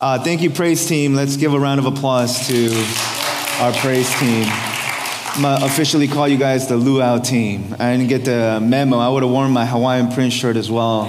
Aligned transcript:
Uh, 0.00 0.16
thank 0.16 0.42
you, 0.42 0.48
praise 0.48 0.86
team. 0.86 1.14
Let's 1.14 1.36
give 1.36 1.52
a 1.54 1.58
round 1.58 1.80
of 1.80 1.86
applause 1.86 2.46
to 2.46 2.70
our 3.58 3.72
praise 3.72 4.08
team. 4.20 4.44
I'm 4.46 5.64
officially 5.64 6.06
call 6.06 6.28
you 6.28 6.38
guys 6.38 6.68
the 6.68 6.76
Luau 6.76 7.18
team. 7.18 7.74
I 7.80 7.96
didn't 7.96 8.06
get 8.06 8.24
the 8.24 8.60
memo. 8.62 8.98
I 8.98 9.08
would 9.08 9.24
have 9.24 9.32
worn 9.32 9.50
my 9.50 9.66
Hawaiian 9.66 10.12
print 10.12 10.32
shirt 10.32 10.54
as 10.54 10.70
well. 10.70 11.08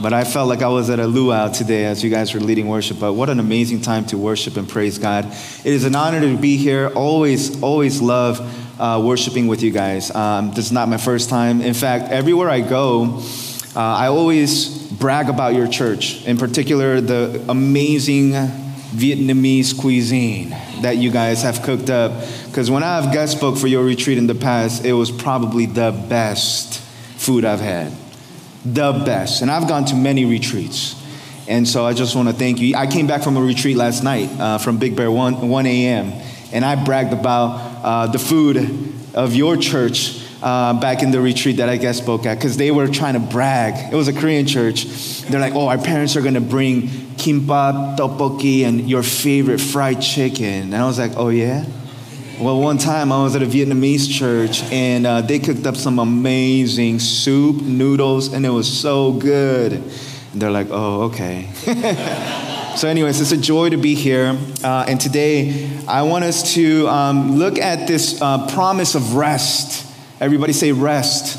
But 0.00 0.14
I 0.14 0.24
felt 0.24 0.48
like 0.48 0.62
I 0.62 0.68
was 0.68 0.88
at 0.88 1.00
a 1.00 1.06
luau 1.06 1.52
today 1.52 1.84
as 1.84 2.02
you 2.02 2.08
guys 2.08 2.32
were 2.32 2.40
leading 2.40 2.66
worship. 2.66 2.98
But 2.98 3.12
what 3.12 3.28
an 3.28 3.40
amazing 3.40 3.82
time 3.82 4.06
to 4.06 4.16
worship 4.16 4.56
and 4.56 4.66
praise 4.66 4.96
God. 4.96 5.26
It 5.26 5.74
is 5.74 5.84
an 5.84 5.94
honor 5.94 6.22
to 6.22 6.34
be 6.38 6.56
here. 6.56 6.88
Always, 6.94 7.62
always 7.62 8.00
love 8.00 8.40
uh, 8.80 9.02
worshiping 9.04 9.48
with 9.48 9.62
you 9.62 9.70
guys. 9.70 10.10
Um, 10.14 10.50
this 10.52 10.64
is 10.64 10.72
not 10.72 10.88
my 10.88 10.96
first 10.96 11.28
time. 11.28 11.60
In 11.60 11.74
fact, 11.74 12.10
everywhere 12.10 12.48
I 12.48 12.62
go, 12.62 13.20
uh, 13.76 13.80
I 13.80 14.06
always 14.06 14.83
brag 15.04 15.28
about 15.28 15.52
your 15.52 15.68
church, 15.68 16.24
in 16.24 16.38
particular, 16.38 16.98
the 16.98 17.44
amazing 17.50 18.30
Vietnamese 18.32 19.78
cuisine 19.78 20.48
that 20.80 20.96
you 20.96 21.10
guys 21.10 21.42
have 21.42 21.60
cooked 21.60 21.90
up. 21.90 22.10
Because 22.46 22.70
when 22.70 22.82
I 22.82 22.98
have 22.98 23.12
guest 23.12 23.36
spoke 23.36 23.58
for 23.58 23.66
your 23.66 23.84
retreat 23.84 24.16
in 24.16 24.26
the 24.26 24.34
past, 24.34 24.82
it 24.82 24.94
was 24.94 25.10
probably 25.10 25.66
the 25.66 25.90
best 26.08 26.80
food 27.18 27.44
I've 27.44 27.60
had 27.60 27.92
the 28.64 28.92
best. 29.04 29.42
And 29.42 29.50
I've 29.50 29.68
gone 29.68 29.84
to 29.84 29.94
many 29.94 30.24
retreats. 30.24 30.98
And 31.46 31.68
so 31.68 31.84
I 31.84 31.92
just 31.92 32.16
want 32.16 32.28
to 32.28 32.34
thank 32.34 32.58
you. 32.60 32.74
I 32.74 32.86
came 32.86 33.06
back 33.06 33.22
from 33.22 33.36
a 33.36 33.42
retreat 33.42 33.76
last 33.76 34.02
night 34.02 34.30
uh, 34.40 34.56
from 34.56 34.78
Big 34.78 34.96
Bear, 34.96 35.10
1, 35.10 35.46
1 35.50 35.66
a.m., 35.66 36.12
and 36.50 36.64
I 36.64 36.82
bragged 36.82 37.12
about 37.12 37.82
uh, 37.84 38.06
the 38.06 38.18
food 38.18 38.56
of 39.12 39.34
your 39.34 39.58
church 39.58 40.23
uh, 40.44 40.78
back 40.78 41.02
in 41.02 41.10
the 41.10 41.20
retreat 41.22 41.56
that 41.56 41.70
I 41.70 41.78
guest 41.78 42.02
spoke 42.02 42.26
at 42.26 42.34
because 42.36 42.58
they 42.58 42.70
were 42.70 42.86
trying 42.86 43.14
to 43.14 43.20
brag. 43.20 43.90
It 43.90 43.96
was 43.96 44.08
a 44.08 44.12
Korean 44.12 44.46
church. 44.46 44.84
They're 45.22 45.40
like, 45.40 45.54
oh, 45.54 45.68
our 45.68 45.78
parents 45.78 46.16
are 46.16 46.20
going 46.20 46.34
to 46.34 46.42
bring 46.42 46.82
kimbap, 47.16 47.96
tteokbokki, 47.96 48.64
and 48.64 48.88
your 48.88 49.02
favorite 49.02 49.58
fried 49.58 50.02
chicken. 50.02 50.74
And 50.74 50.76
I 50.76 50.84
was 50.84 50.98
like, 50.98 51.12
oh, 51.16 51.30
yeah? 51.30 51.64
Well, 52.38 52.60
one 52.60 52.76
time 52.76 53.10
I 53.10 53.22
was 53.22 53.34
at 53.34 53.42
a 53.42 53.46
Vietnamese 53.46 54.10
church 54.10 54.62
and 54.64 55.06
uh, 55.06 55.22
they 55.22 55.38
cooked 55.38 55.64
up 55.66 55.76
some 55.76 55.98
amazing 55.98 56.98
soup, 56.98 57.62
noodles, 57.62 58.34
and 58.34 58.44
it 58.44 58.50
was 58.50 58.70
so 58.70 59.12
good. 59.12 59.72
And 59.72 60.42
they're 60.42 60.50
like, 60.50 60.66
oh, 60.70 61.04
okay. 61.04 61.48
so, 62.76 62.86
anyways, 62.86 63.18
it's 63.18 63.32
a 63.32 63.38
joy 63.38 63.70
to 63.70 63.78
be 63.78 63.94
here. 63.94 64.38
Uh, 64.62 64.84
and 64.86 65.00
today 65.00 65.70
I 65.88 66.02
want 66.02 66.24
us 66.24 66.52
to 66.54 66.86
um, 66.88 67.38
look 67.38 67.58
at 67.58 67.88
this 67.88 68.20
uh, 68.20 68.46
promise 68.48 68.94
of 68.94 69.14
rest. 69.14 69.92
Everybody 70.24 70.54
say 70.54 70.72
rest. 70.72 71.38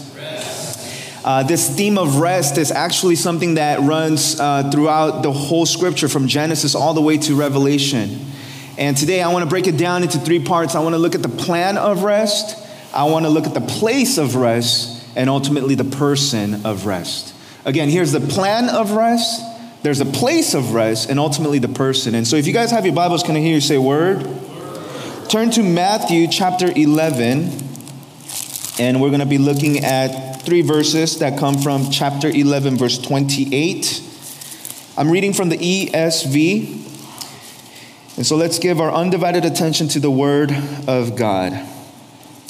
Uh, 1.24 1.42
this 1.42 1.76
theme 1.76 1.98
of 1.98 2.18
rest 2.18 2.60
is 2.60 2.72
actually 2.72 3.16
something 3.16 3.56
that 3.56 3.80
runs 3.80 4.40
uh, 4.40 4.70
throughout 4.70 5.24
the 5.24 5.32
whole 5.32 5.66
scripture 5.66 6.08
from 6.08 6.28
Genesis 6.28 6.76
all 6.76 6.94
the 6.94 7.02
way 7.02 7.18
to 7.18 7.36
Revelation. 7.36 8.20
And 8.78 8.96
today 8.96 9.24
I 9.24 9.34
want 9.34 9.42
to 9.42 9.50
break 9.50 9.66
it 9.66 9.76
down 9.76 10.04
into 10.04 10.20
three 10.20 10.38
parts. 10.40 10.76
I 10.76 10.82
want 10.82 10.94
to 10.94 11.00
look 11.00 11.16
at 11.16 11.24
the 11.24 11.30
plan 11.30 11.80
of 11.80 12.04
rest, 12.04 12.64
I 12.94 13.06
want 13.06 13.26
to 13.26 13.30
look 13.30 13.48
at 13.48 13.56
the 13.56 13.62
place 13.62 14.20
of 14.20 14.36
rest, 14.36 15.04
and 15.16 15.32
ultimately 15.32 15.74
the 15.74 15.84
person 15.84 16.64
of 16.64 16.86
rest. 16.86 17.34
Again, 17.66 17.90
here's 17.90 18.12
the 18.12 18.20
plan 18.20 18.70
of 18.70 18.92
rest, 18.92 19.42
there's 19.82 20.00
a 20.00 20.06
place 20.06 20.54
of 20.54 20.76
rest, 20.76 21.10
and 21.10 21.20
ultimately 21.20 21.58
the 21.58 21.70
person. 21.70 22.14
And 22.14 22.28
so 22.28 22.36
if 22.36 22.46
you 22.46 22.54
guys 22.54 22.70
have 22.70 22.86
your 22.86 22.94
Bibles, 22.94 23.24
can 23.24 23.36
I 23.36 23.40
hear 23.40 23.56
you 23.56 23.62
say 23.62 23.80
word? 23.80 24.28
word. 24.28 25.30
Turn 25.32 25.50
to 25.50 25.64
Matthew 25.64 26.28
chapter 26.28 26.72
11, 26.72 27.65
and 28.78 29.02
we're 29.02 29.10
going 29.10 29.22
to 29.22 29.26
be 29.26 29.38
looking 29.38 29.86
at 29.86 30.42
three 30.42 30.62
verses 30.62 31.20
that 31.20 31.40
come 31.40 31.58
from 31.58 31.90
chapter 31.92 32.28
11, 32.28 32.78
verse 32.78 32.98
28. 32.98 34.04
I'm 34.98 35.10
reading 35.10 35.34
from 35.34 35.50
the 35.50 35.58
ESV. 35.58 36.84
And 38.18 38.26
so 38.26 38.36
let's 38.36 38.60
give 38.60 38.82
our 38.82 38.92
undivided 38.92 39.46
attention 39.46 39.88
to 39.90 40.00
the 40.00 40.12
Word 40.12 40.52
of 40.88 41.16
God. 41.16 41.54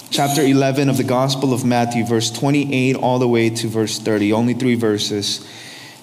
Chapter 0.10 0.42
11 0.42 0.90
of 0.90 0.98
the 0.98 1.04
Gospel 1.04 1.54
of 1.54 1.64
Matthew, 1.64 2.06
verse 2.06 2.32
28 2.32 2.96
all 2.96 3.20
the 3.20 3.28
way 3.28 3.50
to 3.50 3.68
verse 3.68 4.00
30, 4.00 4.34
only 4.34 4.54
three 4.54 4.76
verses. 4.76 5.48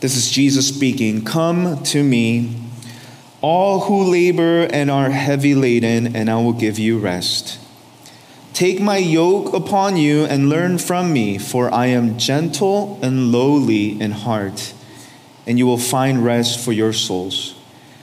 This 0.01 0.17
is 0.17 0.31
Jesus 0.31 0.69
speaking 0.69 1.25
Come 1.25 1.83
to 1.85 2.03
me, 2.03 2.61
all 3.41 3.81
who 3.81 4.11
labor 4.11 4.69
and 4.73 4.91
are 4.91 5.11
heavy 5.11 5.55
laden, 5.55 6.15
and 6.15 6.31
I 6.31 6.37
will 6.37 6.53
give 6.53 6.79
you 6.79 6.99
rest. 6.99 7.62
Take 8.53 8.81
my 8.81 8.99
yoke 8.99 9.55
upon 9.55 9.97
you 9.97 10.25
and 10.25 10.51
learn 10.51 10.77
from 10.77 11.13
me, 11.13 11.39
for 11.39 11.73
I 11.73 11.87
am 11.87 12.19
gentle 12.19 12.99
and 13.03 13.33
lowly 13.33 13.99
in 13.99 14.11
heart, 14.11 14.75
and 15.47 15.59
you 15.59 15.67
will 15.67 15.79
find 15.79 16.23
rest 16.23 16.63
for 16.63 16.73
your 16.73 16.93
souls. 16.93 17.55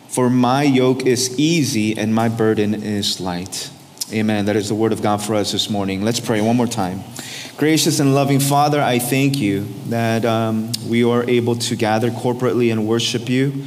For 0.07 0.27
my 0.27 0.63
yoke 0.63 1.05
is 1.05 1.37
easy 1.39 1.95
and 1.95 2.15
my 2.15 2.29
burden 2.29 2.73
is 2.73 3.19
light. 3.19 3.69
Amen. 4.11 4.45
That 4.45 4.55
is 4.55 4.69
the 4.69 4.75
word 4.75 4.91
of 4.91 5.03
God 5.03 5.21
for 5.21 5.35
us 5.35 5.51
this 5.51 5.69
morning. 5.69 6.01
Let's 6.01 6.19
pray 6.19 6.41
one 6.41 6.57
more 6.57 6.66
time. 6.66 7.03
Gracious 7.57 7.99
and 7.99 8.16
loving 8.16 8.39
Father, 8.39 8.81
I 8.81 8.97
thank 8.97 9.37
you 9.37 9.67
that 9.89 10.25
um, 10.25 10.71
we 10.87 11.03
are 11.03 11.29
able 11.29 11.57
to 11.57 11.75
gather 11.75 12.09
corporately 12.09 12.71
and 12.71 12.87
worship 12.87 13.29
you. 13.29 13.66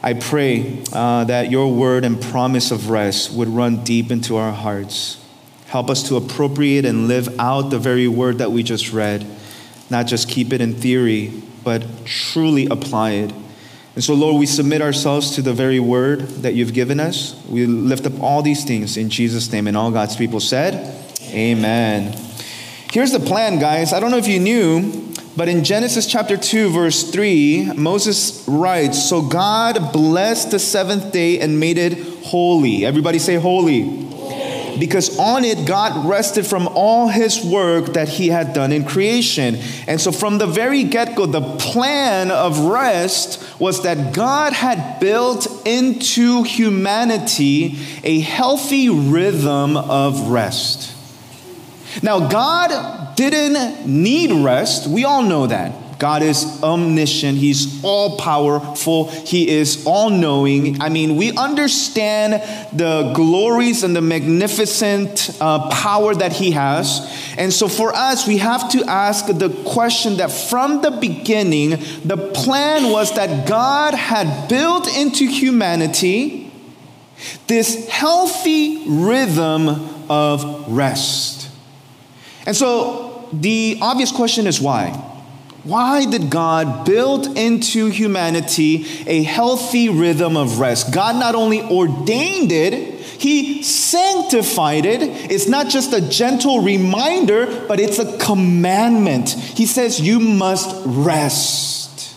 I 0.00 0.14
pray 0.14 0.84
uh, 0.92 1.24
that 1.24 1.50
your 1.50 1.72
word 1.72 2.04
and 2.04 2.22
promise 2.22 2.70
of 2.70 2.88
rest 2.88 3.32
would 3.32 3.48
run 3.48 3.82
deep 3.82 4.12
into 4.12 4.36
our 4.36 4.52
hearts. 4.52 5.23
Help 5.74 5.90
us 5.90 6.08
to 6.08 6.14
appropriate 6.14 6.84
and 6.84 7.08
live 7.08 7.28
out 7.40 7.70
the 7.70 7.78
very 7.78 8.06
word 8.06 8.38
that 8.38 8.52
we 8.52 8.62
just 8.62 8.92
read, 8.92 9.26
not 9.90 10.06
just 10.06 10.28
keep 10.28 10.52
it 10.52 10.60
in 10.60 10.72
theory, 10.72 11.42
but 11.64 11.84
truly 12.06 12.66
apply 12.66 13.10
it 13.10 13.32
and 13.94 14.02
so, 14.02 14.14
Lord, 14.14 14.40
we 14.40 14.46
submit 14.46 14.82
ourselves 14.82 15.36
to 15.36 15.42
the 15.42 15.52
very 15.52 15.78
word 15.78 16.22
that 16.42 16.54
you've 16.54 16.74
given 16.74 16.98
us. 16.98 17.40
We 17.48 17.64
lift 17.66 18.06
up 18.06 18.20
all 18.20 18.42
these 18.42 18.64
things 18.64 18.96
in 18.96 19.08
Jesus' 19.08 19.52
name. 19.52 19.68
And 19.68 19.76
all 19.76 19.92
God's 19.92 20.16
people 20.16 20.40
said, 20.40 21.00
Amen. 21.30 22.18
Here's 22.90 23.12
the 23.12 23.20
plan, 23.20 23.60
guys. 23.60 23.92
I 23.92 24.00
don't 24.00 24.10
know 24.10 24.16
if 24.18 24.26
you 24.26 24.40
knew, 24.40 25.12
but 25.36 25.48
in 25.48 25.62
Genesis 25.62 26.06
chapter 26.06 26.36
2, 26.36 26.70
verse 26.70 27.08
3, 27.08 27.74
Moses 27.76 28.44
writes 28.48 29.08
So 29.08 29.22
God 29.22 29.92
blessed 29.92 30.50
the 30.50 30.58
seventh 30.58 31.12
day 31.12 31.38
and 31.38 31.60
made 31.60 31.78
it 31.78 31.96
holy. 32.24 32.84
Everybody 32.84 33.20
say 33.20 33.36
holy 33.36 34.12
because 34.78 35.18
on 35.18 35.44
it 35.44 35.66
God 35.66 36.08
rested 36.08 36.46
from 36.46 36.68
all 36.68 37.08
his 37.08 37.44
work 37.44 37.94
that 37.94 38.08
he 38.08 38.28
had 38.28 38.52
done 38.52 38.72
in 38.72 38.84
creation. 38.84 39.56
And 39.86 40.00
so, 40.00 40.12
from 40.12 40.38
the 40.38 40.46
very 40.46 40.84
get 40.84 41.16
go, 41.16 41.26
the 41.26 41.56
plan 41.58 42.30
of 42.30 42.58
rest 42.60 43.60
was 43.60 43.82
that 43.82 44.14
God 44.14 44.52
had 44.52 44.98
built 45.00 45.46
into 45.66 46.42
humanity 46.42 47.78
a 48.02 48.20
healthy 48.20 48.88
rhythm 48.88 49.76
of 49.76 50.28
rest. 50.28 50.92
Now, 52.02 52.28
God 52.28 53.16
didn't 53.16 53.86
need 53.86 54.44
rest, 54.44 54.88
we 54.88 55.04
all 55.04 55.22
know 55.22 55.46
that. 55.46 55.83
God 55.98 56.22
is 56.22 56.62
omniscient. 56.62 57.38
He's 57.38 57.82
all 57.84 58.16
powerful. 58.16 59.08
He 59.08 59.48
is 59.48 59.84
all 59.86 60.10
knowing. 60.10 60.80
I 60.80 60.88
mean, 60.88 61.16
we 61.16 61.32
understand 61.36 62.34
the 62.72 63.12
glories 63.14 63.82
and 63.82 63.94
the 63.94 64.00
magnificent 64.00 65.36
uh, 65.40 65.70
power 65.70 66.14
that 66.14 66.32
He 66.32 66.52
has. 66.52 67.34
And 67.38 67.52
so 67.52 67.68
for 67.68 67.94
us, 67.94 68.26
we 68.26 68.38
have 68.38 68.70
to 68.70 68.84
ask 68.84 69.26
the 69.26 69.50
question 69.66 70.16
that 70.16 70.30
from 70.30 70.82
the 70.82 70.90
beginning, 70.90 71.70
the 72.04 72.30
plan 72.34 72.90
was 72.90 73.14
that 73.16 73.48
God 73.48 73.94
had 73.94 74.48
built 74.48 74.88
into 74.96 75.26
humanity 75.26 76.52
this 77.46 77.88
healthy 77.88 78.84
rhythm 78.88 79.68
of 80.10 80.68
rest. 80.68 81.50
And 82.46 82.54
so 82.54 83.28
the 83.32 83.78
obvious 83.80 84.12
question 84.12 84.46
is 84.46 84.60
why? 84.60 85.12
Why 85.64 86.04
did 86.04 86.28
God 86.28 86.84
build 86.84 87.38
into 87.38 87.86
humanity 87.86 88.86
a 89.06 89.22
healthy 89.22 89.88
rhythm 89.88 90.36
of 90.36 90.60
rest? 90.60 90.92
God 90.92 91.16
not 91.16 91.34
only 91.34 91.62
ordained 91.62 92.52
it, 92.52 93.00
He 93.00 93.62
sanctified 93.62 94.84
it. 94.84 95.00
It's 95.30 95.48
not 95.48 95.70
just 95.70 95.94
a 95.94 96.02
gentle 96.02 96.60
reminder, 96.60 97.64
but 97.66 97.80
it's 97.80 97.98
a 97.98 98.18
commandment. 98.18 99.30
He 99.30 99.64
says, 99.64 99.98
You 99.98 100.20
must 100.20 100.82
rest. 100.84 102.14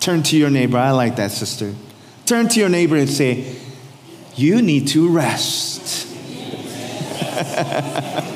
Turn 0.00 0.24
to 0.24 0.36
your 0.36 0.50
neighbor. 0.50 0.78
I 0.78 0.90
like 0.90 1.14
that, 1.16 1.30
sister. 1.30 1.72
Turn 2.26 2.48
to 2.48 2.58
your 2.58 2.68
neighbor 2.68 2.96
and 2.96 3.08
say, 3.08 3.56
You 4.34 4.62
need 4.62 4.88
to 4.88 5.08
rest. 5.08 6.08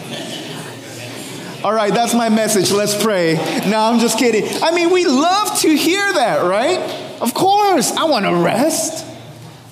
All 1.66 1.74
right, 1.74 1.92
that's 1.92 2.14
my 2.14 2.28
message. 2.28 2.70
Let's 2.70 2.94
pray. 3.02 3.34
No, 3.68 3.76
I'm 3.76 3.98
just 3.98 4.20
kidding. 4.20 4.44
I 4.62 4.70
mean, 4.70 4.90
we 4.90 5.04
love 5.04 5.58
to 5.62 5.76
hear 5.76 6.12
that, 6.12 6.44
right? 6.44 6.78
Of 7.20 7.34
course, 7.34 7.90
I 7.90 8.04
want 8.04 8.24
to 8.24 8.36
rest. 8.36 9.04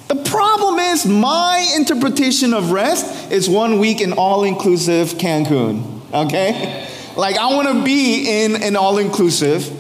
The 0.09 0.17
problem 0.17 0.81
is, 0.81 1.07
my 1.07 1.73
interpretation 1.77 2.53
of 2.53 2.73
rest 2.73 3.31
is 3.31 3.49
one 3.49 3.79
week 3.79 4.01
in 4.01 4.13
all 4.13 4.43
inclusive 4.43 5.11
Cancun, 5.19 6.01
okay? 6.13 6.85
Like, 7.17 7.37
I 7.37 7.55
want 7.55 7.69
to 7.69 7.85
be 7.85 8.43
in 8.43 8.61
an 8.61 8.75
all 8.75 8.99
inclusive, 8.99 9.71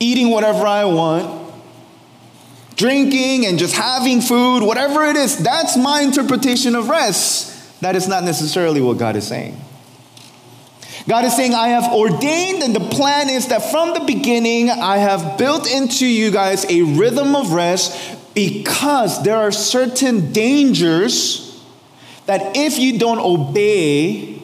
eating 0.00 0.30
whatever 0.30 0.66
I 0.66 0.86
want, 0.86 1.52
drinking 2.74 3.46
and 3.46 3.60
just 3.60 3.76
having 3.76 4.22
food, 4.22 4.64
whatever 4.64 5.04
it 5.04 5.14
is, 5.14 5.38
that's 5.38 5.76
my 5.76 6.00
interpretation 6.00 6.74
of 6.74 6.88
rest. 6.88 7.80
That 7.80 7.94
is 7.94 8.08
not 8.08 8.24
necessarily 8.24 8.80
what 8.80 8.98
God 8.98 9.14
is 9.14 9.28
saying. 9.28 9.56
God 11.06 11.24
is 11.24 11.36
saying, 11.36 11.54
I 11.54 11.68
have 11.68 11.92
ordained, 11.92 12.62
and 12.62 12.74
the 12.74 12.80
plan 12.80 13.30
is 13.30 13.48
that 13.48 13.70
from 13.70 13.94
the 13.94 14.00
beginning, 14.00 14.70
I 14.70 14.98
have 14.98 15.38
built 15.38 15.70
into 15.70 16.06
you 16.06 16.30
guys 16.30 16.64
a 16.70 16.82
rhythm 16.82 17.36
of 17.36 17.52
rest 17.52 18.34
because 18.34 19.22
there 19.22 19.36
are 19.36 19.52
certain 19.52 20.32
dangers 20.32 21.62
that 22.26 22.56
if 22.56 22.78
you 22.78 22.98
don't 22.98 23.20
obey, 23.20 24.42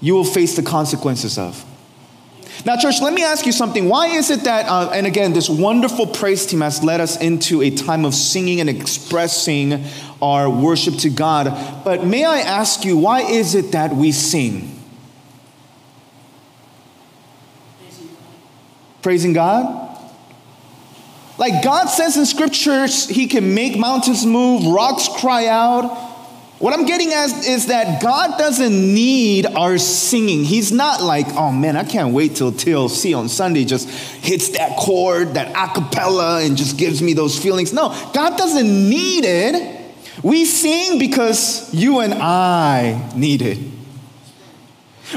you 0.00 0.14
will 0.14 0.24
face 0.24 0.54
the 0.54 0.62
consequences 0.62 1.38
of. 1.38 1.64
Now, 2.64 2.76
church, 2.76 3.00
let 3.00 3.12
me 3.12 3.22
ask 3.24 3.46
you 3.46 3.52
something. 3.52 3.88
Why 3.88 4.08
is 4.08 4.30
it 4.30 4.44
that, 4.44 4.66
uh, 4.66 4.90
and 4.90 5.06
again, 5.06 5.32
this 5.32 5.48
wonderful 5.48 6.06
praise 6.06 6.44
team 6.46 6.60
has 6.60 6.82
led 6.82 7.00
us 7.00 7.20
into 7.20 7.62
a 7.62 7.70
time 7.70 8.04
of 8.04 8.14
singing 8.14 8.60
and 8.60 8.68
expressing 8.68 9.84
our 10.20 10.50
worship 10.50 10.94
to 10.96 11.10
God. 11.10 11.84
But 11.84 12.04
may 12.04 12.24
I 12.24 12.40
ask 12.40 12.84
you, 12.84 12.96
why 12.96 13.22
is 13.22 13.54
it 13.54 13.72
that 13.72 13.94
we 13.94 14.12
sing? 14.12 14.77
Praising 19.02 19.32
God? 19.32 19.88
Like 21.38 21.62
God 21.62 21.86
says 21.86 22.16
in 22.16 22.26
scriptures, 22.26 23.08
He 23.08 23.28
can 23.28 23.54
make 23.54 23.78
mountains 23.78 24.26
move, 24.26 24.66
rocks 24.66 25.08
cry 25.08 25.46
out. 25.46 26.06
What 26.58 26.74
I'm 26.74 26.86
getting 26.86 27.12
at 27.12 27.46
is 27.46 27.66
that 27.66 28.02
God 28.02 28.36
doesn't 28.36 28.72
need 28.72 29.46
our 29.46 29.78
singing. 29.78 30.42
He's 30.42 30.72
not 30.72 31.00
like, 31.00 31.28
oh 31.36 31.52
man, 31.52 31.76
I 31.76 31.84
can't 31.84 32.12
wait 32.12 32.34
till 32.34 32.50
TLC 32.50 33.16
on 33.16 33.28
Sunday 33.28 33.64
just 33.64 33.88
hits 33.88 34.48
that 34.50 34.76
chord, 34.76 35.34
that 35.34 35.54
acapella, 35.54 36.44
and 36.44 36.56
just 36.56 36.76
gives 36.76 37.00
me 37.00 37.12
those 37.12 37.40
feelings. 37.40 37.72
No, 37.72 37.90
God 38.12 38.36
doesn't 38.36 38.66
need 38.66 39.24
it. 39.24 39.94
We 40.24 40.44
sing 40.44 40.98
because 40.98 41.72
you 41.72 42.00
and 42.00 42.14
I 42.14 43.12
need 43.14 43.42
it. 43.42 43.77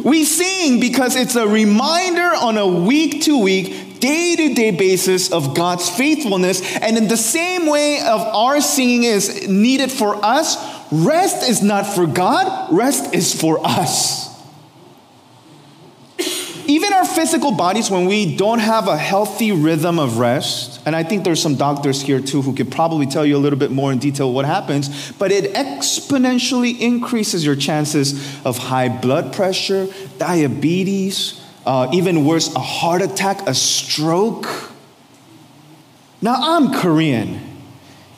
We 0.03 0.23
sing 0.23 0.79
because 0.79 1.15
it's 1.15 1.35
a 1.35 1.47
reminder 1.47 2.31
on 2.35 2.57
a 2.57 2.67
week 2.67 3.23
to 3.23 3.38
week, 3.39 3.99
day 3.99 4.35
to 4.35 4.53
day 4.53 4.71
basis 4.71 5.31
of 5.31 5.55
God's 5.55 5.89
faithfulness. 5.89 6.61
And 6.77 6.97
in 6.97 7.07
the 7.07 7.17
same 7.17 7.65
way 7.65 7.99
of 8.01 8.21
our 8.21 8.61
singing 8.61 9.03
is 9.03 9.47
needed 9.47 9.91
for 9.91 10.23
us, 10.23 10.55
Rest 10.91 11.49
is 11.49 11.63
not 11.63 11.88
for 11.88 12.05
God, 12.05 12.73
rest 12.73 13.15
is 13.15 13.33
for 13.33 13.65
us. 13.65 14.29
Even 16.71 16.94
our 16.94 17.03
physical 17.03 17.51
bodies, 17.51 17.91
when 17.91 18.06
we 18.06 18.38
don't 18.38 18.59
have 18.59 18.88
a 18.88 18.95
healthy 18.95 19.51
rhythm 19.51 20.00
of 20.00 20.19
rest, 20.19 20.79
and 20.85 20.95
I 20.95 21.03
think 21.03 21.25
there's 21.25 21.41
some 21.41 21.56
doctors 21.56 22.01
here 22.01 22.21
too 22.21 22.41
who 22.41 22.53
could 22.53 22.71
probably 22.71 23.06
tell 23.06 23.25
you 23.25 23.35
a 23.35 23.44
little 23.44 23.59
bit 23.59 23.71
more 23.71 23.91
in 23.91 24.00
detail 24.00 24.31
what 24.31 24.45
happens, 24.45 25.12
but 25.12 25.33
it 25.33 25.53
exponentially 25.53 26.79
increases 26.79 27.45
your 27.45 27.57
chances 27.57 28.41
of 28.45 28.57
high 28.57 28.88
blood 28.88 29.33
pressure, 29.33 29.89
diabetes, 30.18 31.44
uh, 31.65 31.89
even 31.91 32.23
worse, 32.23 32.56
a 32.56 32.59
heart 32.59 33.01
attack, 33.01 33.45
a 33.50 33.53
stroke. 33.53 34.71
Now, 36.21 36.38
I'm 36.39 36.74
Korean. 36.74 37.50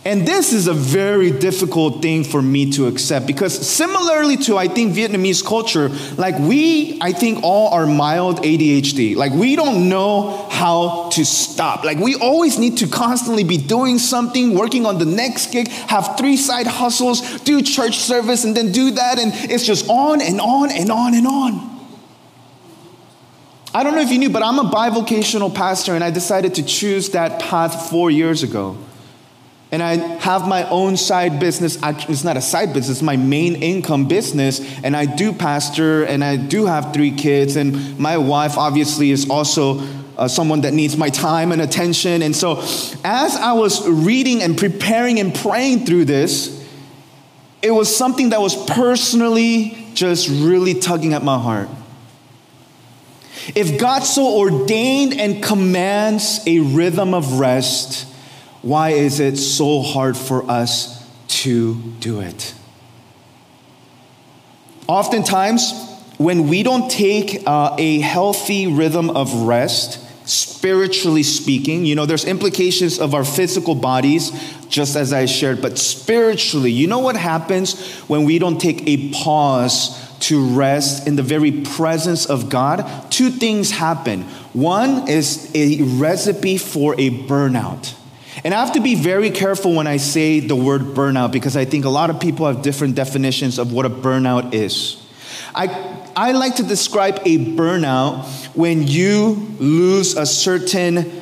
And 0.05 0.27
this 0.27 0.51
is 0.51 0.67
a 0.67 0.73
very 0.73 1.31
difficult 1.31 2.01
thing 2.01 2.25
for 2.25 2.41
me 2.41 2.71
to 2.71 2.87
accept 2.87 3.25
because, 3.25 3.53
similarly 3.65 4.35
to 4.37 4.57
I 4.57 4.67
think 4.67 4.93
Vietnamese 4.93 5.45
culture, 5.45 5.89
like 6.17 6.37
we, 6.39 6.99
I 6.99 7.13
think 7.13 7.41
all 7.41 7.69
are 7.69 7.87
mild 7.87 8.43
ADHD. 8.43 9.15
Like 9.15 9.31
we 9.31 9.55
don't 9.55 9.87
know 9.87 10.49
how 10.51 11.09
to 11.11 11.23
stop. 11.23 11.85
Like 11.85 11.99
we 11.99 12.15
always 12.15 12.59
need 12.59 12.79
to 12.79 12.87
constantly 12.87 13.45
be 13.45 13.57
doing 13.57 13.97
something, 13.97 14.55
working 14.55 14.85
on 14.85 14.99
the 14.99 15.05
next 15.05 15.53
gig, 15.53 15.69
have 15.69 16.17
three 16.17 16.35
side 16.35 16.67
hustles, 16.67 17.39
do 17.41 17.61
church 17.61 17.97
service, 17.99 18.43
and 18.43 18.57
then 18.57 18.73
do 18.73 18.91
that. 18.91 19.19
And 19.19 19.31
it's 19.49 19.65
just 19.65 19.89
on 19.89 20.21
and 20.21 20.41
on 20.41 20.69
and 20.69 20.91
on 20.91 21.15
and 21.15 21.25
on. 21.25 21.69
I 23.73 23.83
don't 23.83 23.95
know 23.95 24.01
if 24.01 24.11
you 24.11 24.19
knew, 24.19 24.29
but 24.29 24.43
I'm 24.43 24.59
a 24.59 24.69
bivocational 24.69 25.55
pastor, 25.55 25.95
and 25.95 26.03
I 26.03 26.11
decided 26.11 26.55
to 26.55 26.63
choose 26.63 27.11
that 27.11 27.39
path 27.39 27.89
four 27.89 28.11
years 28.11 28.43
ago 28.43 28.77
and 29.73 29.81
I 29.81 29.95
have 30.19 30.47
my 30.47 30.69
own 30.69 30.97
side 30.97 31.39
business. 31.39 31.79
It's 31.81 32.23
not 32.23 32.37
a 32.37 32.41
side 32.41 32.73
business, 32.73 32.97
it's 32.97 33.01
my 33.01 33.17
main 33.17 33.55
income 33.55 34.07
business. 34.07 34.61
And 34.83 34.95
I 34.95 35.07
do 35.07 35.33
pastor 35.33 36.03
and 36.03 36.23
I 36.23 36.35
do 36.35 36.67
have 36.67 36.93
three 36.93 37.09
kids. 37.09 37.55
And 37.55 37.97
my 37.97 38.19
wife, 38.19 38.55
obviously, 38.55 39.09
is 39.09 39.27
also 39.31 39.79
uh, 40.15 40.27
someone 40.27 40.61
that 40.61 40.75
needs 40.75 40.95
my 40.95 41.09
time 41.09 41.51
and 41.51 41.59
attention. 41.59 42.21
And 42.21 42.35
so, 42.35 42.59
as 43.03 43.35
I 43.35 43.53
was 43.53 43.89
reading 43.89 44.43
and 44.43 44.55
preparing 44.55 45.19
and 45.19 45.33
praying 45.33 45.87
through 45.87 46.05
this, 46.05 46.63
it 47.63 47.71
was 47.71 47.97
something 47.97 48.29
that 48.29 48.41
was 48.41 48.55
personally 48.67 49.87
just 49.95 50.29
really 50.29 50.75
tugging 50.75 51.13
at 51.13 51.23
my 51.23 51.39
heart. 51.39 51.69
If 53.55 53.79
God 53.79 54.01
so 54.01 54.37
ordained 54.37 55.19
and 55.19 55.41
commands 55.41 56.41
a 56.45 56.59
rhythm 56.59 57.15
of 57.15 57.39
rest, 57.39 58.12
why 58.63 58.91
is 58.91 59.19
it 59.19 59.35
so 59.37 59.81
hard 59.81 60.17
for 60.17 60.49
us 60.49 61.05
to 61.27 61.75
do 61.99 62.21
it? 62.21 62.55
Oftentimes, 64.87 65.73
when 66.17 66.47
we 66.47 66.63
don't 66.63 66.89
take 66.89 67.43
uh, 67.45 67.75
a 67.77 67.99
healthy 67.99 68.67
rhythm 68.67 69.09
of 69.09 69.33
rest, 69.33 69.99
spiritually 70.27 71.23
speaking, 71.23 71.85
you 71.85 71.95
know, 71.95 72.05
there's 72.05 72.23
implications 72.23 72.99
of 72.99 73.13
our 73.13 73.25
physical 73.25 73.75
bodies, 73.75 74.31
just 74.69 74.95
as 74.95 75.11
I 75.11 75.25
shared, 75.25 75.61
but 75.61 75.77
spiritually, 75.77 76.71
you 76.71 76.87
know 76.87 76.99
what 76.99 77.17
happens 77.17 77.99
when 78.03 78.23
we 78.23 78.39
don't 78.39 78.59
take 78.59 78.87
a 78.87 79.11
pause 79.11 79.99
to 80.19 80.41
rest 80.55 81.05
in 81.05 81.17
the 81.17 81.23
very 81.23 81.51
presence 81.51 82.25
of 82.25 82.47
God? 82.47 83.11
Two 83.11 83.29
things 83.29 83.71
happen. 83.71 84.21
One 84.53 85.09
is 85.09 85.51
a 85.53 85.81
recipe 85.81 86.57
for 86.57 86.93
a 86.93 87.09
burnout. 87.09 87.93
And 88.43 88.53
I 88.53 88.59
have 88.59 88.73
to 88.73 88.81
be 88.81 88.95
very 88.95 89.31
careful 89.31 89.73
when 89.73 89.87
I 89.87 89.97
say 89.97 90.41
the 90.41 90.55
word 90.55 90.81
burnout 90.81 91.31
because 91.31 91.55
I 91.55 91.63
think 91.63 91.85
a 91.85 91.89
lot 91.89 92.09
of 92.09 92.19
people 92.19 92.45
have 92.45 92.61
different 92.61 92.95
definitions 92.95 93.57
of 93.57 93.71
what 93.71 93.85
a 93.85 93.89
burnout 93.89 94.53
is. 94.53 95.01
I, 95.55 95.67
I 96.15 96.33
like 96.33 96.55
to 96.55 96.63
describe 96.63 97.19
a 97.25 97.37
burnout 97.37 98.25
when 98.55 98.85
you 98.85 99.55
lose 99.59 100.17
a 100.17 100.25
certain 100.25 101.21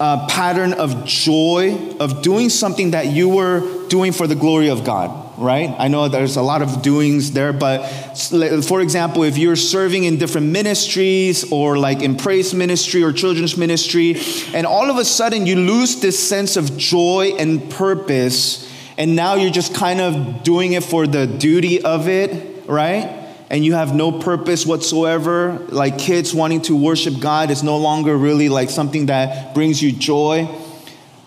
uh, 0.00 0.26
pattern 0.28 0.72
of 0.72 1.04
joy 1.04 1.96
of 2.00 2.22
doing 2.22 2.48
something 2.48 2.92
that 2.92 3.06
you 3.06 3.28
were 3.28 3.86
doing 3.88 4.12
for 4.12 4.26
the 4.26 4.34
glory 4.34 4.70
of 4.70 4.82
God 4.82 5.29
right? 5.40 5.74
I 5.78 5.88
know 5.88 6.08
there's 6.08 6.36
a 6.36 6.42
lot 6.42 6.60
of 6.60 6.82
doings 6.82 7.32
there, 7.32 7.54
but 7.54 7.82
for 8.62 8.80
example, 8.82 9.22
if 9.22 9.38
you're 9.38 9.56
serving 9.56 10.04
in 10.04 10.18
different 10.18 10.48
ministries 10.48 11.50
or 11.50 11.78
like 11.78 12.02
in 12.02 12.16
praise 12.16 12.52
ministry 12.52 13.02
or 13.02 13.10
children's 13.12 13.56
ministry, 13.56 14.16
and 14.52 14.66
all 14.66 14.90
of 14.90 14.98
a 14.98 15.04
sudden 15.04 15.46
you 15.46 15.56
lose 15.56 16.00
this 16.00 16.18
sense 16.18 16.56
of 16.58 16.76
joy 16.76 17.32
and 17.38 17.70
purpose, 17.70 18.70
and 18.98 19.16
now 19.16 19.36
you're 19.36 19.50
just 19.50 19.74
kind 19.74 20.00
of 20.00 20.42
doing 20.42 20.74
it 20.74 20.84
for 20.84 21.06
the 21.06 21.26
duty 21.26 21.82
of 21.82 22.06
it, 22.06 22.68
right? 22.68 23.16
And 23.48 23.64
you 23.64 23.72
have 23.72 23.94
no 23.94 24.12
purpose 24.12 24.66
whatsoever, 24.66 25.58
like 25.70 25.98
kids 25.98 26.34
wanting 26.34 26.60
to 26.62 26.76
worship 26.76 27.18
God 27.18 27.50
is 27.50 27.62
no 27.62 27.78
longer 27.78 28.14
really 28.14 28.50
like 28.50 28.68
something 28.68 29.06
that 29.06 29.54
brings 29.54 29.82
you 29.82 29.90
joy 29.90 30.48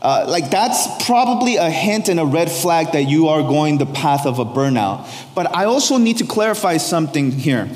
uh, 0.03 0.25
like 0.27 0.51
that's 0.51 1.05
probably 1.05 1.55
a 1.55 1.69
hint 1.69 2.10
and 2.10 2.19
a 2.19 2.25
red 2.25 2.51
flag 2.51 2.91
that 2.91 3.03
you 3.03 3.29
are 3.29 3.41
going 3.41 3.77
the 3.77 3.86
path 3.86 4.25
of 4.25 4.38
a 4.38 4.45
burnout. 4.45 5.07
But 5.33 5.55
I 5.55 5.63
also 5.65 5.98
need 5.98 6.17
to 6.17 6.25
clarify 6.25 6.77
something 6.77 7.31
here. 7.31 7.69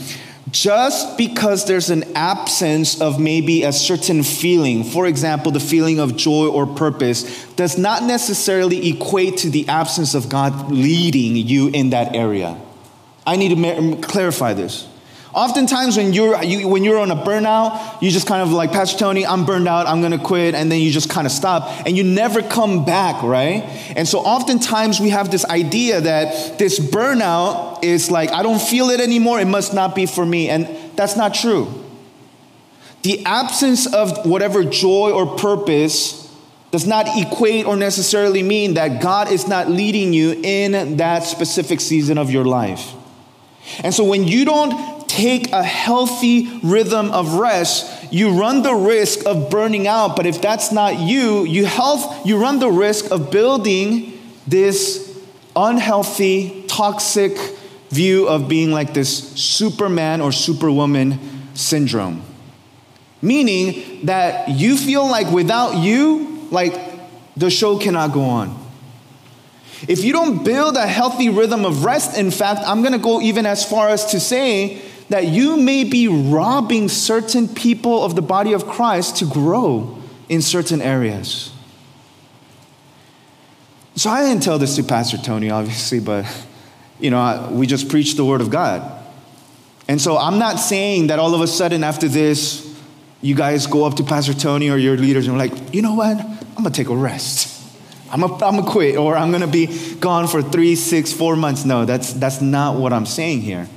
Just 0.51 1.17
because 1.17 1.65
there's 1.65 1.89
an 1.89 2.03
absence 2.15 3.01
of 3.01 3.19
maybe 3.19 3.63
a 3.63 3.73
certain 3.73 4.23
feeling, 4.23 4.83
for 4.83 5.05
example, 5.05 5.51
the 5.51 5.59
feeling 5.59 5.99
of 5.99 6.15
joy 6.15 6.47
or 6.47 6.65
purpose, 6.65 7.45
does 7.55 7.77
not 7.77 8.03
necessarily 8.03 8.89
equate 8.89 9.37
to 9.37 9.49
the 9.49 9.67
absence 9.67 10.13
of 10.13 10.29
God 10.29 10.71
leading 10.71 11.35
you 11.35 11.67
in 11.69 11.89
that 11.89 12.15
area. 12.15 12.59
I 13.25 13.35
need 13.35 13.55
to 13.55 14.07
clarify 14.07 14.53
this. 14.53 14.87
Oftentimes, 15.37 15.97
when 15.97 16.13
you're, 16.13 16.43
you, 16.43 16.67
when 16.67 16.83
you're 16.83 16.97
on 16.97 17.11
a 17.11 17.15
burnout, 17.15 18.01
you 18.01 18.09
just 18.09 18.25
kind 18.25 18.41
of 18.41 18.51
like, 18.51 18.71
Pastor 18.71 18.97
Tony, 18.97 19.23
I'm 19.23 19.45
burned 19.45 19.67
out, 19.67 19.85
I'm 19.85 20.01
gonna 20.01 20.17
quit, 20.17 20.55
and 20.55 20.71
then 20.71 20.81
you 20.81 20.89
just 20.89 21.11
kind 21.11 21.27
of 21.27 21.31
stop, 21.31 21.85
and 21.85 21.95
you 21.95 22.03
never 22.03 22.41
come 22.41 22.85
back, 22.85 23.21
right? 23.21 23.61
And 23.95 24.07
so, 24.07 24.17
oftentimes, 24.17 24.99
we 24.99 25.11
have 25.11 25.29
this 25.29 25.45
idea 25.45 26.01
that 26.01 26.57
this 26.57 26.79
burnout 26.79 27.83
is 27.83 28.09
like, 28.09 28.31
I 28.31 28.41
don't 28.41 28.59
feel 28.59 28.89
it 28.89 28.99
anymore, 28.99 29.39
it 29.39 29.45
must 29.45 29.75
not 29.75 29.93
be 29.93 30.07
for 30.07 30.25
me. 30.25 30.49
And 30.49 30.67
that's 30.95 31.15
not 31.15 31.35
true. 31.35 31.85
The 33.03 33.23
absence 33.23 33.93
of 33.93 34.25
whatever 34.25 34.63
joy 34.63 35.11
or 35.11 35.37
purpose 35.37 36.35
does 36.71 36.87
not 36.87 37.05
equate 37.15 37.67
or 37.67 37.75
necessarily 37.75 38.41
mean 38.41 38.73
that 38.73 39.03
God 39.03 39.31
is 39.31 39.47
not 39.47 39.69
leading 39.69 40.13
you 40.13 40.41
in 40.43 40.97
that 40.97 41.25
specific 41.25 41.79
season 41.79 42.17
of 42.17 42.31
your 42.31 42.43
life. 42.43 42.95
And 43.83 43.93
so, 43.93 44.03
when 44.03 44.27
you 44.27 44.43
don't 44.43 44.96
take 45.17 45.51
a 45.51 45.63
healthy 45.63 46.59
rhythm 46.61 47.09
of 47.09 47.33
rest, 47.33 48.13
you 48.13 48.39
run 48.39 48.61
the 48.61 48.73
risk 48.73 49.25
of 49.25 49.49
burning 49.49 49.87
out. 49.87 50.15
But 50.15 50.27
if 50.27 50.41
that's 50.41 50.71
not 50.71 50.99
you, 50.99 51.43
you 51.43 51.65
health 51.65 52.25
you 52.25 52.37
run 52.37 52.59
the 52.59 52.69
risk 52.69 53.11
of 53.11 53.31
building 53.31 54.13
this 54.45 55.19
unhealthy, 55.55 56.65
toxic 56.67 57.35
view 57.89 58.27
of 58.27 58.47
being 58.47 58.71
like 58.71 58.93
this 58.93 59.33
superman 59.33 60.21
or 60.21 60.31
superwoman 60.31 61.19
syndrome. 61.55 62.21
Meaning 63.19 64.05
that 64.05 64.49
you 64.49 64.77
feel 64.77 65.09
like 65.09 65.31
without 65.31 65.77
you, 65.77 66.47
like 66.51 66.79
the 67.35 67.49
show 67.49 67.79
cannot 67.79 68.13
go 68.13 68.21
on. 68.21 68.65
If 69.87 70.03
you 70.03 70.13
don't 70.13 70.43
build 70.43 70.75
a 70.75 70.85
healthy 70.85 71.29
rhythm 71.29 71.65
of 71.65 71.83
rest, 71.83 72.17
in 72.17 72.29
fact, 72.29 72.61
I'm 72.65 72.83
gonna 72.83 72.99
go 72.99 73.19
even 73.19 73.47
as 73.47 73.67
far 73.67 73.89
as 73.89 74.05
to 74.11 74.19
say 74.19 74.81
that 75.09 75.27
you 75.27 75.57
may 75.57 75.83
be 75.83 76.07
robbing 76.07 76.89
certain 76.89 77.47
people 77.47 78.03
of 78.03 78.15
the 78.15 78.21
body 78.21 78.53
of 78.53 78.65
Christ 78.65 79.17
to 79.17 79.25
grow 79.25 79.97
in 80.27 80.41
certain 80.41 80.81
areas. 80.81 81.53
So 83.95 84.09
I 84.09 84.23
didn't 84.23 84.43
tell 84.43 84.59
this 84.59 84.75
to 84.75 84.83
Pastor 84.83 85.17
Tony, 85.17 85.49
obviously, 85.49 85.99
but 85.99 86.25
you 86.99 87.09
know, 87.09 87.49
we 87.51 87.67
just 87.67 87.89
preached 87.89 88.17
the 88.17 88.25
word 88.25 88.41
of 88.41 88.49
God. 88.49 88.93
And 89.87 90.01
so 90.01 90.17
I'm 90.17 90.39
not 90.39 90.57
saying 90.59 91.07
that 91.07 91.19
all 91.19 91.33
of 91.33 91.41
a 91.41 91.47
sudden 91.47 91.83
after 91.83 92.07
this, 92.07 92.63
you 93.21 93.35
guys 93.35 93.65
go 93.65 93.85
up 93.85 93.95
to 93.95 94.03
Pastor 94.03 94.33
Tony 94.33 94.69
or 94.69 94.77
your 94.77 94.97
leaders 94.97 95.27
and 95.27 95.35
are 95.35 95.39
like, 95.39 95.73
you 95.73 95.81
know 95.81 95.95
what? 95.95 96.19
I'm 96.19 96.63
gonna 96.63 96.71
take 96.71 96.89
a 96.89 96.95
rest. 96.95 97.53
I'm 98.11 98.21
gonna, 98.21 98.33
I'm 98.33 98.57
gonna 98.57 98.69
quit 98.69 98.97
or 98.97 99.15
I'm 99.15 99.31
gonna 99.31 99.47
be 99.47 99.67
gone 99.95 100.27
for 100.27 100.41
three, 100.41 100.75
six, 100.75 101.13
four 101.13 101.35
months. 101.35 101.65
No, 101.65 101.85
that's, 101.85 102.13
that's 102.13 102.41
not 102.41 102.77
what 102.77 102.93
I'm 102.93 103.05
saying 103.05 103.41
here. 103.41 103.67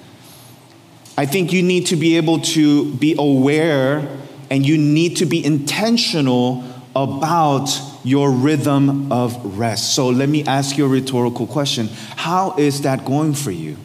I 1.20 1.26
think 1.26 1.52
you 1.52 1.62
need 1.62 1.88
to 1.88 1.96
be 1.96 2.16
able 2.16 2.40
to 2.56 2.94
be 2.94 3.14
aware 3.18 4.08
and 4.48 4.64
you 4.64 4.78
need 4.78 5.18
to 5.18 5.26
be 5.26 5.44
intentional 5.44 6.64
about 6.96 7.68
your 8.04 8.30
rhythm 8.30 9.12
of 9.12 9.58
rest. 9.58 9.94
So 9.94 10.08
let 10.08 10.30
me 10.30 10.44
ask 10.46 10.78
you 10.78 10.86
a 10.86 10.88
rhetorical 10.88 11.46
question 11.46 11.88
How 12.16 12.56
is 12.56 12.80
that 12.82 13.04
going 13.04 13.34
for 13.34 13.50
you? 13.50 13.76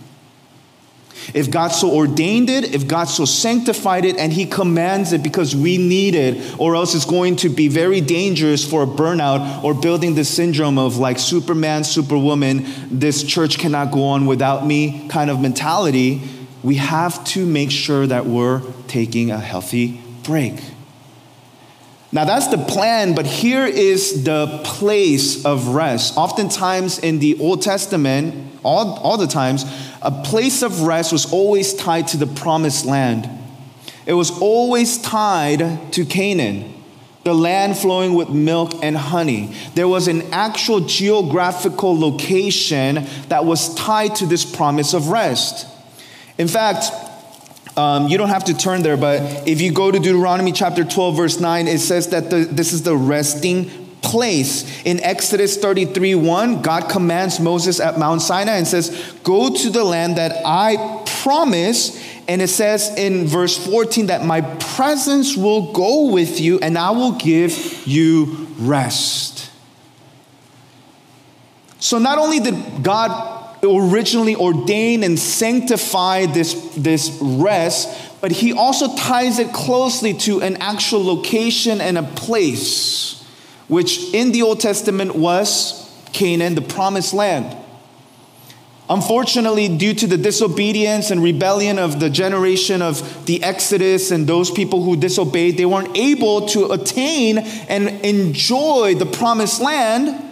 If 1.34 1.51
God 1.51 1.70
so 1.70 1.94
ordained 1.94 2.50
it, 2.50 2.74
if 2.74 2.88
God 2.88 3.06
so 3.06 3.25
sanctified 3.25 4.06
it, 4.06 4.15
and 4.15 4.32
He 4.32 4.46
commands 4.46 5.12
it 5.12 5.22
because 5.22 5.54
we 5.54 5.77
need 5.77 6.15
it, 6.15 6.58
or 6.58 6.77
else 6.77 6.96
it's 6.96 7.04
going 7.04 7.36
to 7.38 7.50
be 7.50 7.68
very 7.68 8.00
dangerous 8.00 8.63
for 8.63 8.84
a 8.84 8.88
burnout 8.88 9.62
or 9.62 9.74
building 9.74 10.15
the 10.15 10.24
syndrome 10.24 10.77
of 10.77 10.96
like 10.96 11.20
Superman, 11.20 11.84
Superwoman, 11.84 12.65
this 12.89 13.24
church 13.24 13.58
cannot 13.58 13.92
go 13.92 14.06
on 14.06 14.25
without 14.25 14.65
me 14.65 15.10
kind 15.10 15.30
of 15.30 15.42
mentality, 15.42 16.22
we 16.65 16.75
have 16.75 17.24
to 17.24 17.45
make 17.45 17.69
sure 17.69 18.07
that 18.07 18.25
we're 18.25 18.60
taking 18.88 19.29
a 19.29 19.38
healthy 19.38 20.01
break. 20.24 20.60
Now, 22.12 22.25
that's 22.25 22.48
the 22.48 22.57
plan, 22.57 23.13
but 23.13 23.27
here 23.27 23.65
is 23.65 24.24
the 24.24 24.62
place 24.63 25.45
of 25.45 25.67
rest. 25.67 26.17
Oftentimes 26.17 26.98
in 26.98 27.19
the 27.19 27.38
Old 27.39 27.62
Testament, 27.62 28.60
all, 28.63 28.98
all 28.98 29.17
the 29.17 29.27
times, 29.27 29.63
a 30.01 30.10
place 30.10 30.63
of 30.63 30.81
rest 30.81 31.12
was 31.12 31.31
always 31.31 31.75
tied 31.75 32.07
to 32.10 32.17
the 32.17 32.25
promised 32.25 32.84
land. 32.84 33.29
It 34.07 34.13
was 34.13 34.31
always 34.39 34.98
tied 34.98 35.93
to 35.93 36.03
Canaan, 36.03 36.74
the 37.24 37.36
land 37.36 37.77
flowing 37.77 38.15
with 38.15 38.29
milk 38.29 38.74
and 38.81 38.98
honey. 38.98 39.53
There 39.75 39.88
was 39.88 40.07
an 40.07 40.24
actual 40.34 40.79
geographical 40.79 42.00
location 42.00 43.05
that 43.29 43.45
was 43.45 43.75
tied 43.75 44.15
to 44.15 44.25
this 44.25 44.45
promise 44.45 44.95
of 44.95 45.10
rest. 45.10 45.67
In 46.38 46.48
fact, 46.48 46.92
um, 47.77 48.08
you 48.08 48.18
don't 48.18 48.30
have 48.30 48.46
to 48.46 48.54
turn 48.54 48.84
there, 48.84 48.98
but 48.98 49.48
if 49.48 49.62
you 49.62 49.72
go 49.72 49.92
to 49.92 50.00
Deuteronomy 50.00 50.51
chapter 50.51 50.84
12, 50.84 51.18
verse 51.18 51.39
9, 51.39 51.68
it 51.68 51.80
says 51.80 52.10
that 52.10 52.30
the, 52.30 52.46
this 52.46 52.72
is 52.72 52.84
the 52.84 52.96
resting 52.96 53.70
place. 54.01 54.86
In 54.86 55.01
Exodus 55.04 55.58
33 55.58 56.15
1, 56.15 56.62
God 56.62 56.89
commands 56.89 57.39
Moses 57.39 57.80
at 57.80 58.00
Mount 58.00 58.22
Sinai 58.22 58.58
and 58.58 58.68
says, 58.68 59.13
Go 59.24 59.54
to 59.54 59.70
the 59.70 59.84
land 59.84 60.18
that 60.18 60.42
I 60.46 61.04
promise. 61.22 62.01
And 62.27 62.42
it 62.42 62.48
says 62.48 62.94
in 62.98 63.27
verse 63.27 63.58
14 63.58 64.08
that 64.08 64.25
my 64.25 64.42
presence 64.42 65.36
will 65.36 65.74
go 65.74 66.12
with 66.12 66.39
you 66.39 66.60
and 66.60 66.77
I 66.77 66.92
will 66.92 67.13
give 67.13 67.86
you 67.86 68.48
rest. 68.58 69.51
So 71.80 72.00
not 72.00 72.18
only 72.18 72.39
did 72.39 72.84
God 72.84 73.35
originally 73.65 74.36
ordained 74.36 75.03
and 75.03 75.17
sanctified 75.17 76.34
this, 76.34 76.53
this 76.75 77.17
rest, 77.22 78.22
but 78.22 78.31
he 78.31 78.53
also 78.53 78.95
ties 78.95 79.39
it 79.39 79.53
closely 79.53 80.13
to 80.13 80.41
an 80.41 80.57
actual 80.57 81.03
location 81.03 81.79
and 81.79 81.98
a 81.98 82.03
place, 82.03 83.24
which 83.67 84.13
in 84.13 84.31
the 84.31 84.41
Old 84.41 84.60
Testament 84.60 85.15
was 85.15 85.81
Canaan, 86.12 86.55
the 86.55 86.62
promised 86.62 87.13
land. 87.13 87.55
Unfortunately, 88.89 89.67
due 89.67 89.95
to 89.95 90.05
the 90.05 90.17
disobedience 90.17 91.10
and 91.10 91.24
rebellion 91.24 91.79
of 91.79 92.00
the 92.00 92.10
generation 92.10 92.81
of 92.81 93.25
the 93.25 93.41
Exodus 93.43 94.12
and 94.12 94.27
those 94.27 94.51
people 94.51 94.84
who 94.84 94.95
disobeyed, 94.95 95.57
they 95.57 95.65
weren't 95.65 95.98
able 95.98 96.48
to 96.48 96.72
attain 96.72 97.39
and 97.39 97.89
enjoy 98.05 98.93
the 98.93 99.05
promised 99.07 99.60
land 99.60 100.25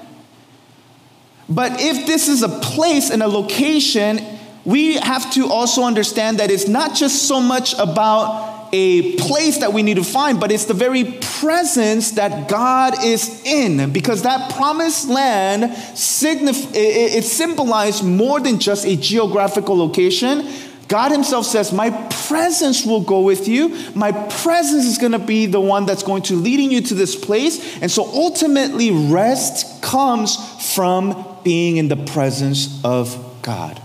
but 1.54 1.80
if 1.80 2.08
this 2.08 2.28
is 2.28 2.42
a 2.42 2.50
place 2.50 3.10
and 3.10 3.22
a 3.22 3.28
location, 3.28 4.20
we 4.66 4.96
have 4.96 5.32
to 5.34 5.48
also 5.50 5.84
understand 5.84 6.40
that 6.40 6.50
it's 6.50 6.68
not 6.68 6.96
just 6.96 7.28
so 7.28 7.40
much 7.40 7.74
about 7.78 8.70
a 8.74 9.16
place 9.18 9.60
that 9.60 9.72
we 9.72 9.84
need 9.84 9.98
to 9.98 10.04
find, 10.04 10.40
but 10.40 10.52
it's 10.52 10.66
the 10.66 10.74
very 10.74 11.04
presence 11.40 12.12
that 12.12 12.50
God 12.50 13.04
is 13.04 13.44
in. 13.46 13.92
Because 13.92 14.24
that 14.24 14.52
promised 14.54 15.08
land 15.08 15.64
signif- 15.94 16.72
it 16.74 17.24
symbolized 17.24 18.04
more 18.04 18.40
than 18.40 18.60
just 18.60 18.86
a 18.86 18.96
geographical 18.96 19.78
location. 19.78 20.50
God 20.88 21.12
Himself 21.12 21.46
says, 21.46 21.72
My 21.72 21.92
presence 22.28 22.84
will 22.84 23.02
go 23.02 23.22
with 23.22 23.48
you. 23.48 23.78
My 23.94 24.12
presence 24.12 24.86
is 24.86 24.98
going 24.98 25.12
to 25.12 25.20
be 25.20 25.46
the 25.46 25.62
one 25.62 25.86
that's 25.86 26.04
going 26.04 26.24
to 26.24 26.36
leading 26.36 26.72
you 26.72 26.82
to 26.82 26.96
this 26.96 27.16
place. 27.16 27.80
And 27.80 27.92
so 27.92 28.06
ultimately, 28.06 28.90
rest 28.90 29.84
comes 29.84 30.36
from 30.74 31.33
being 31.44 31.78
in 31.78 31.88
the 31.88 31.96
presence 31.96 32.84
of 32.84 33.40
God. 33.42 33.82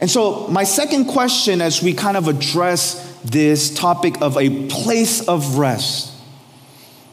And 0.00 0.10
so, 0.10 0.48
my 0.48 0.64
second 0.64 1.06
question 1.06 1.60
as 1.60 1.82
we 1.82 1.92
kind 1.92 2.16
of 2.16 2.26
address 2.26 3.18
this 3.22 3.72
topic 3.74 4.20
of 4.22 4.38
a 4.38 4.66
place 4.68 5.28
of 5.28 5.58
rest. 5.58 6.12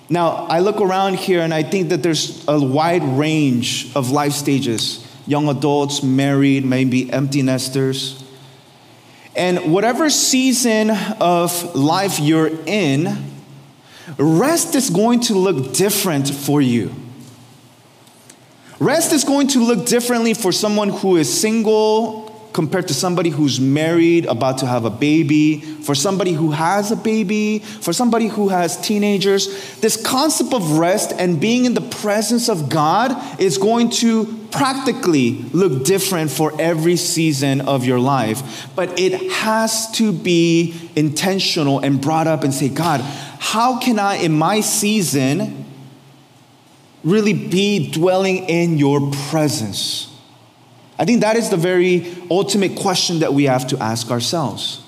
Now, 0.10 0.46
I 0.46 0.60
look 0.60 0.79
around 0.79 1.15
here 1.15 1.41
and 1.41 1.53
I 1.53 1.63
think 1.63 1.89
that 1.89 2.01
there's 2.01 2.48
a 2.48 2.60
wide 2.60 3.03
range 3.03 3.93
of 3.96 4.12
life 4.12 4.34
stages 4.34 5.03
young 5.27 5.50
adults, 5.50 6.01
married, 6.01 6.63
maybe 6.63 7.12
empty 7.12 7.41
nesters. 7.41 8.24
And 9.36 9.74
whatever 9.74 10.10
season 10.10 10.89
of 11.19 11.75
life 11.75 12.17
you're 12.19 12.50
in, 12.65 13.25
rest 14.17 14.74
is 14.74 14.89
going 14.89 15.19
to 15.22 15.36
look 15.36 15.74
different 15.74 16.29
for 16.29 16.62
you. 16.62 16.96
Rest 18.79 19.12
is 19.12 19.24
going 19.24 19.48
to 19.50 19.60
look 19.60 19.88
differently 19.88 20.34
for 20.34 20.51
someone 20.51 20.89
who 20.89 21.15
is 21.15 21.41
single 21.41 22.27
compared 22.53 22.88
to 22.88 22.93
somebody 22.93 23.29
who's 23.29 23.60
married, 23.60 24.25
about 24.25 24.57
to 24.57 24.65
have 24.65 24.84
a 24.84 24.89
baby, 24.89 25.60
for 25.60 25.93
somebody 25.93 26.31
who 26.31 26.50
has 26.50 26.91
a 26.91 26.96
baby, 26.96 27.60
for 27.60 27.93
somebody 27.93 28.27
who 28.27 28.50
has 28.50 28.81
teenagers. 28.81 29.79
This 29.79 29.96
concept 30.03 30.53
of 30.55 30.79
rest 30.79 31.13
and 31.19 31.39
being 31.39 31.65
in 31.65 31.75
the 31.75 31.81
presence 31.81 32.50
of 32.50 32.67
God 32.67 33.39
is 33.39 33.60
going 33.60 33.91
to 33.91 34.48
practically 34.50 35.34
look 35.53 35.86
different 35.86 36.31
for 36.31 36.51
every 36.60 36.96
season 36.96 37.62
of 37.62 37.86
your 37.86 38.00
life. 38.00 38.67
But 38.75 39.00
it 39.00 39.31
has 39.31 39.91
to 39.91 40.12
be 40.12 40.89
intentional 40.96 41.79
and 41.79 42.01
brought 42.01 42.25
up 42.25 42.43
and 42.43 42.51
say, 42.51 42.69
God, 42.69 43.01
how 43.01 43.79
can 43.79 44.00
I, 44.00 44.15
in 44.15 44.31
my 44.31 44.62
season, 44.62 45.66
really 47.03 47.33
be 47.33 47.91
dwelling 47.91 48.49
in 48.49 48.77
your 48.77 49.11
presence? 49.29 50.13
I 50.99 51.05
think 51.05 51.21
that 51.21 51.35
is 51.35 51.49
the 51.49 51.57
very 51.57 52.15
ultimate 52.31 52.75
question 52.75 53.19
that 53.19 53.33
we 53.33 53.43
have 53.45 53.67
to 53.67 53.77
ask 53.77 54.09
ourselves. 54.09 54.81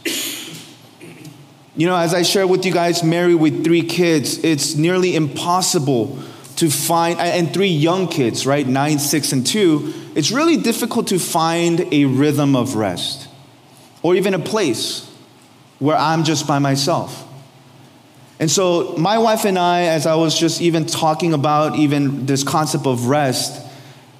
You 1.75 1.87
know, 1.87 1.95
as 1.95 2.13
I 2.13 2.23
shared 2.23 2.49
with 2.49 2.65
you 2.65 2.73
guys, 2.73 3.03
married 3.03 3.35
with 3.35 3.63
three 3.63 3.83
kids, 3.83 4.43
it's 4.43 4.75
nearly 4.75 5.15
impossible 5.15 6.19
to 6.57 6.69
find, 6.69 7.17
and 7.19 7.53
three 7.53 7.69
young 7.69 8.07
kids, 8.07 8.45
right? 8.45 8.67
Nine, 8.67 8.99
six, 8.99 9.31
and 9.31 9.47
two. 9.47 9.93
It's 10.13 10.29
really 10.29 10.57
difficult 10.57 11.07
to 11.07 11.19
find 11.19 11.87
a 11.93 12.03
rhythm 12.03 12.55
of 12.55 12.75
rest 12.75 13.29
or 14.01 14.15
even 14.15 14.33
a 14.33 14.39
place 14.39 15.09
where 15.77 15.95
I'm 15.95 16.25
just 16.25 16.47
by 16.47 16.59
myself. 16.59 17.25
And 18.39 18.50
so, 18.50 18.96
my 18.98 19.17
wife 19.17 19.43
and 19.43 19.60
I, 19.60 19.81
as 19.84 20.05
I 20.05 20.15
was 20.15 20.39
just 20.39 20.62
even 20.62 20.86
talking 20.86 21.34
about 21.34 21.75
even 21.75 22.25
this 22.25 22.43
concept 22.43 22.88
of 22.88 23.08
rest, 23.08 23.62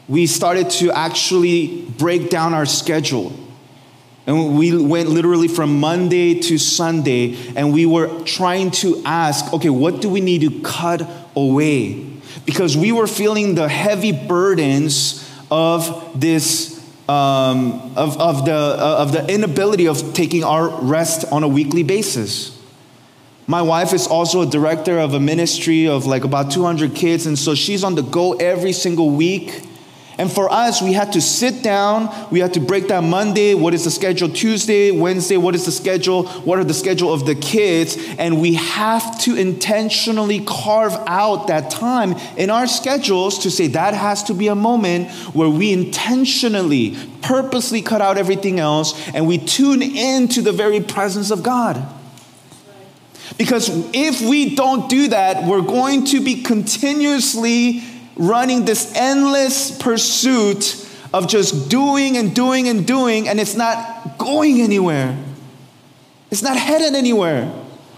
we 0.10 0.28
started 0.28 0.70
to 0.72 0.92
actually 0.92 1.84
break 1.98 2.30
down 2.30 2.54
our 2.54 2.66
schedule. 2.66 3.32
And 4.28 4.58
we 4.58 4.78
went 4.78 5.10
literally 5.10 5.48
from 5.48 5.80
Monday 5.80 6.40
to 6.42 6.58
Sunday, 6.58 7.38
and 7.56 7.74
we 7.74 7.86
were 7.86 8.24
trying 8.26 8.72
to 8.72 9.02
ask, 9.06 9.54
okay, 9.54 9.70
what 9.70 10.02
do 10.02 10.10
we 10.10 10.20
need 10.20 10.42
to 10.42 10.62
cut 10.62 11.10
away? 11.36 12.06
Because 12.46 12.76
we 12.76 12.92
were 12.92 13.08
feeling 13.08 13.56
the 13.56 13.70
heavy 13.70 14.12
burdens 14.12 15.28
of 15.50 16.20
this 16.20 16.78
um, 17.08 17.94
of, 17.96 18.20
of, 18.20 18.46
the, 18.46 18.54
uh, 18.54 18.98
of 19.00 19.12
the 19.12 19.28
inability 19.34 19.88
of 19.88 20.14
taking 20.14 20.44
our 20.44 20.70
rest 20.84 21.26
on 21.32 21.42
a 21.42 21.48
weekly 21.48 21.82
basis. 21.82 22.59
My 23.50 23.64
wife 23.64 23.94
is 23.94 24.06
also 24.06 24.44
a 24.44 24.46
director 24.46 25.00
of 25.00 25.16
a 25.16 25.20
ministry 25.20 25.88
of 25.88 26.06
like 26.06 26.24
about 26.24 26.52
200 26.52 26.94
kids, 26.94 27.26
and 27.26 27.36
so 27.36 27.56
she's 27.56 27.84
on 27.84 27.96
the 27.96 28.04
go 28.04 28.34
every 28.34 28.74
single 28.74 29.10
week. 29.10 29.64
And 30.20 30.32
for 30.32 30.54
us, 30.54 30.84
we 30.84 30.94
had 30.94 31.14
to 31.14 31.22
sit 31.22 31.64
down, 31.64 32.14
we 32.30 32.42
had 32.42 32.54
to 32.54 32.60
break 32.60 32.88
down 32.88 33.10
Monday, 33.10 33.56
what 33.56 33.74
is 33.74 33.86
the 33.86 33.90
schedule 33.90 34.30
Tuesday, 34.30 34.92
Wednesday, 34.92 35.36
what 35.36 35.56
is 35.56 35.66
the 35.66 35.72
schedule, 35.72 36.28
what 36.28 36.60
are 36.60 36.64
the 36.64 36.76
schedule 36.76 37.12
of 37.12 37.26
the 37.26 37.34
kids, 37.34 37.98
and 38.20 38.40
we 38.40 38.54
have 38.54 39.20
to 39.22 39.36
intentionally 39.36 40.46
carve 40.46 40.94
out 41.08 41.48
that 41.48 41.72
time 41.72 42.14
in 42.38 42.52
our 42.52 42.68
schedules 42.68 43.40
to 43.40 43.50
say 43.50 43.66
that 43.66 43.96
has 43.96 44.22
to 44.26 44.36
be 44.36 44.48
a 44.48 44.54
moment 44.54 45.10
where 45.34 45.50
we 45.50 45.74
intentionally, 45.74 46.96
purposely 47.24 47.82
cut 47.82 48.00
out 48.00 48.20
everything 48.20 48.60
else 48.60 48.94
and 49.16 49.28
we 49.28 49.40
tune 49.40 49.82
into 49.82 50.44
the 50.44 50.52
very 50.52 50.82
presence 50.82 51.32
of 51.32 51.42
God. 51.42 51.96
Because 53.38 53.70
if 53.94 54.22
we 54.22 54.56
don't 54.56 54.90
do 54.90 55.10
that, 55.10 55.46
we're 55.46 55.62
going 55.62 56.06
to 56.06 56.24
be 56.24 56.42
continuously 56.42 57.84
running 58.16 58.66
this 58.66 58.94
endless 58.96 59.78
pursuit 59.78 60.88
of 61.14 61.28
just 61.28 61.70
doing 61.70 62.18
and 62.18 62.36
doing 62.36 62.68
and 62.68 62.86
doing, 62.86 63.28
and 63.28 63.40
it's 63.40 63.56
not 63.56 64.18
going 64.18 64.62
anywhere. 64.62 65.18
It's 66.30 66.44
not 66.44 66.58
headed 66.58 66.94
anywhere. 66.96 67.52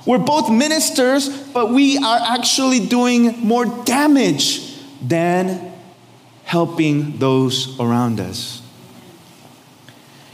We're 0.05 0.19
both 0.19 0.49
ministers, 0.49 1.29
but 1.29 1.71
we 1.71 1.97
are 1.97 2.19
actually 2.21 2.87
doing 2.87 3.39
more 3.39 3.65
damage 3.83 4.77
than 5.01 5.73
helping 6.43 7.17
those 7.17 7.79
around 7.79 8.19
us. 8.19 8.60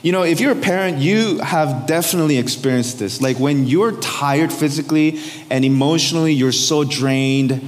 You 0.04 0.12
know, 0.12 0.24
if 0.24 0.40
you're 0.40 0.52
a 0.52 0.56
parent, 0.56 1.00
you 1.00 1.40
have 1.40 1.88
definitely 1.88 2.38
experienced 2.38 3.00
this. 3.00 3.20
Like 3.20 3.40
when 3.40 3.66
you're 3.66 3.94
tired 3.94 4.54
physically 4.54 5.20
and 5.50 5.66
emotionally, 5.66 6.34
you're 6.34 6.52
so 6.52 6.84
drained 6.84 7.62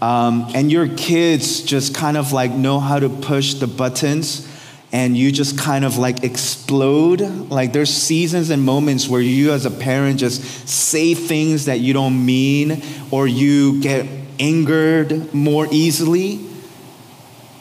um, 0.00 0.46
and 0.54 0.70
your 0.70 0.88
kids 0.88 1.62
just 1.62 1.94
kind 1.94 2.16
of 2.16 2.32
like 2.32 2.52
know 2.52 2.78
how 2.78 2.98
to 2.98 3.08
push 3.08 3.54
the 3.54 3.66
buttons 3.66 4.48
and 4.92 5.16
you 5.16 5.32
just 5.32 5.58
kind 5.58 5.84
of 5.84 5.96
like 5.96 6.22
explode. 6.22 7.20
Like 7.20 7.72
there's 7.72 7.92
seasons 7.92 8.50
and 8.50 8.62
moments 8.62 9.08
where 9.08 9.20
you 9.20 9.52
as 9.52 9.64
a 9.64 9.70
parent 9.70 10.20
just 10.20 10.68
say 10.68 11.14
things 11.14 11.64
that 11.64 11.80
you 11.80 11.94
don't 11.94 12.24
mean 12.24 12.82
or 13.10 13.26
you 13.26 13.80
get 13.80 14.06
angered 14.38 15.34
more 15.34 15.66
easily. 15.70 16.46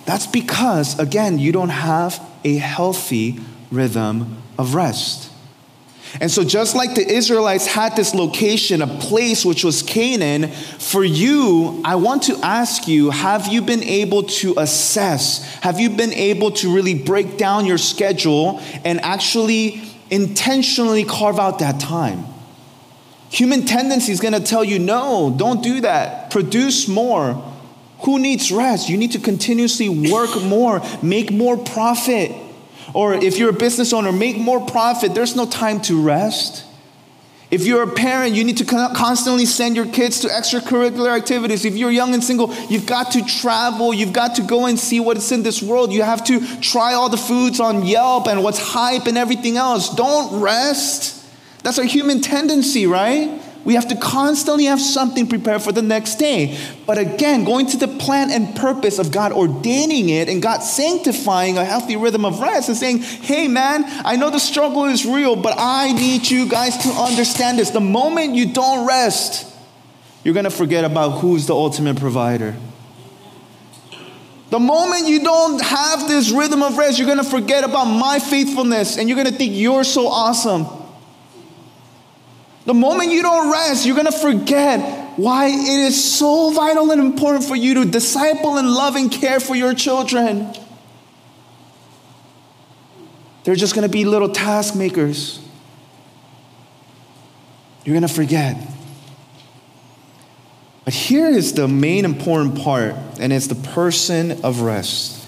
That's 0.06 0.28
because, 0.28 1.00
again, 1.00 1.40
you 1.40 1.52
don't 1.52 1.70
have 1.70 2.22
a 2.44 2.58
healthy 2.58 3.40
rhythm 3.72 4.38
of 4.58 4.76
rest. 4.76 5.32
And 6.20 6.30
so, 6.30 6.44
just 6.44 6.76
like 6.76 6.96
the 6.96 7.08
Israelites 7.10 7.66
had 7.66 7.96
this 7.96 8.14
location, 8.14 8.82
a 8.82 8.88
place 8.88 9.46
which 9.46 9.64
was 9.64 9.82
Canaan, 9.82 10.52
for 10.52 11.06
you, 11.06 11.82
I 11.86 11.96
want 11.96 12.24
to 12.24 12.38
ask 12.44 12.88
you 12.88 13.12
have 13.12 13.48
you 13.48 13.62
been 13.62 13.84
able 13.84 14.24
to 14.24 14.56
assess? 14.58 15.46
Have 15.62 15.80
you 15.80 15.90
been 15.90 16.12
able 16.12 16.52
to 16.52 16.74
really 16.74 16.96
break 16.96 17.38
down 17.38 17.66
your 17.66 17.78
schedule 17.78 18.60
and 18.84 19.00
actually 19.02 19.82
intentionally 20.10 21.06
carve 21.06 21.40
out 21.40 21.60
that 21.60 21.80
time? 21.80 22.26
Human 23.30 23.66
tendency 23.66 24.12
is 24.12 24.20
going 24.20 24.34
to 24.34 24.42
tell 24.42 24.66
you, 24.66 24.80
no, 24.80 25.34
don't 25.38 25.64
do 25.64 25.80
that. 25.82 26.32
Produce 26.32 26.90
more. 26.90 27.42
Who 28.04 28.20
needs 28.20 28.52
rest? 28.52 28.90
You 28.90 28.98
need 28.98 29.14
to 29.14 29.20
continuously 29.20 29.88
work 29.88 30.42
more, 30.42 30.82
make 31.02 31.32
more 31.32 31.56
profit. 31.56 32.32
Or 32.94 33.14
if 33.14 33.38
you're 33.38 33.50
a 33.50 33.54
business 33.54 33.94
owner, 33.94 34.12
make 34.12 34.38
more 34.38 34.66
profit. 34.66 35.14
There's 35.14 35.36
no 35.36 35.46
time 35.46 35.82
to 35.82 36.02
rest. 36.02 36.66
If 37.50 37.66
you're 37.66 37.84
a 37.84 37.92
parent, 37.92 38.34
you 38.34 38.46
need 38.46 38.58
to 38.58 38.66
constantly 38.66 39.46
send 39.46 39.76
your 39.76 39.86
kids 39.86 40.22
to 40.22 40.30
extracurricular 40.30 41.14
activities. 41.14 41.66
If 41.66 41.76
you're 41.76 41.92
young 41.92 42.14
and 42.14 42.24
single, 42.24 42.54
you've 42.70 42.86
got 42.86 43.12
to 43.12 43.26
travel. 43.26 43.94
You've 43.94 44.14
got 44.14 44.36
to 44.36 44.42
go 44.42 44.68
and 44.68 44.80
see 44.80 45.02
what's 45.02 45.34
in 45.34 45.44
this 45.44 45.62
world. 45.62 45.92
You 45.92 46.04
have 46.04 46.24
to 46.26 46.62
try 46.62 46.94
all 46.94 47.10
the 47.10 47.18
foods 47.18 47.60
on 47.60 47.86
Yelp 47.86 48.28
and 48.28 48.42
what's 48.42 48.60
hype 48.60 49.06
and 49.06 49.18
everything 49.18 49.58
else. 49.58 49.94
Don't 49.94 50.42
rest. 50.42 51.26
That's 51.64 51.78
our 51.78 51.84
human 51.84 52.22
tendency, 52.22 52.88
right? 52.88 53.41
We 53.64 53.76
have 53.76 53.88
to 53.90 53.96
constantly 53.96 54.66
have 54.66 54.82
something 54.82 55.28
prepared 55.28 55.62
for 55.62 55.72
the 55.72 55.84
next 55.84 56.16
day. 56.16 56.58
But 56.88 56.98
again, 56.98 57.44
going 57.44 57.68
to 57.68 57.78
the 57.78 57.88
plan 57.88 58.32
and 58.32 58.56
purpose 58.56 58.98
of 58.98 59.12
God 59.12 59.32
ordaining 59.32 60.10
it 60.10 60.30
and 60.30 60.42
God 60.42 60.60
sanctifying 60.60 61.58
a 61.58 61.66
healthy 61.66 61.96
rhythm 61.96 62.26
of 62.26 62.40
rest 62.40 62.70
and 62.70 62.78
saying, 62.78 63.00
hey 63.00 63.48
man, 63.48 63.84
I 64.04 64.16
know 64.16 64.32
the 64.32 64.40
struggle 64.40 64.86
is 64.86 65.06
real, 65.06 65.36
but 65.36 65.54
I 65.58 65.94
need 65.94 66.30
you 66.30 66.50
guys 66.50 66.78
to 66.78 66.90
understand 66.90 67.60
this. 67.60 67.70
The 67.70 67.80
moment 67.80 68.34
you 68.34 68.52
don't 68.52 68.88
rest, 68.88 69.48
you're 70.24 70.34
going 70.34 70.46
to 70.46 70.50
forget 70.50 70.84
about 70.84 71.20
who's 71.20 71.46
the 71.46 71.56
ultimate 71.56 71.98
provider. 71.98 72.56
The 74.50 74.60
moment 74.60 75.08
you 75.08 75.24
don't 75.24 75.62
have 75.62 76.08
this 76.08 76.32
rhythm 76.32 76.62
of 76.62 76.78
rest, 76.78 76.98
you're 76.98 77.08
going 77.08 77.20
to 77.20 77.24
forget 77.24 77.64
about 77.64 77.86
my 77.86 78.20
faithfulness 78.20 78.98
and 78.98 79.08
you're 79.08 79.16
going 79.16 79.32
to 79.32 79.38
think 79.38 79.54
you're 79.56 79.84
so 79.84 80.08
awesome. 80.08 80.66
The 82.66 82.74
moment 82.74 83.12
you 83.12 83.22
don't 83.22 83.52
rest, 83.52 83.86
you're 83.86 83.96
going 83.96 84.06
to 84.06 84.12
forget 84.12 85.18
why 85.18 85.48
it 85.48 85.80
is 85.80 86.18
so 86.18 86.52
vital 86.52 86.92
and 86.92 87.02
important 87.02 87.44
for 87.44 87.56
you 87.56 87.76
to 87.76 87.86
disciple 87.86 88.58
and 88.58 88.70
love 88.70 88.96
and 88.96 89.12
care 89.12 89.40
for 89.40 89.56
your 89.56 89.74
children. 89.74 90.54
They're 93.44 93.56
just 93.56 93.74
going 93.74 93.88
to 93.88 93.92
be 93.92 94.06
little 94.06 94.30
task 94.30 94.76
makers. 94.76 95.40
You're 97.84 97.96
going 97.96 98.08
to 98.08 98.14
forget. 98.14 98.56
But 100.86 100.94
here 100.94 101.28
is 101.28 101.54
the 101.54 101.68
main 101.68 102.06
important 102.06 102.60
part, 102.60 102.96
and 103.20 103.34
it's 103.34 103.48
the 103.48 103.56
person 103.56 104.44
of 104.44 104.62
rest. 104.62 105.21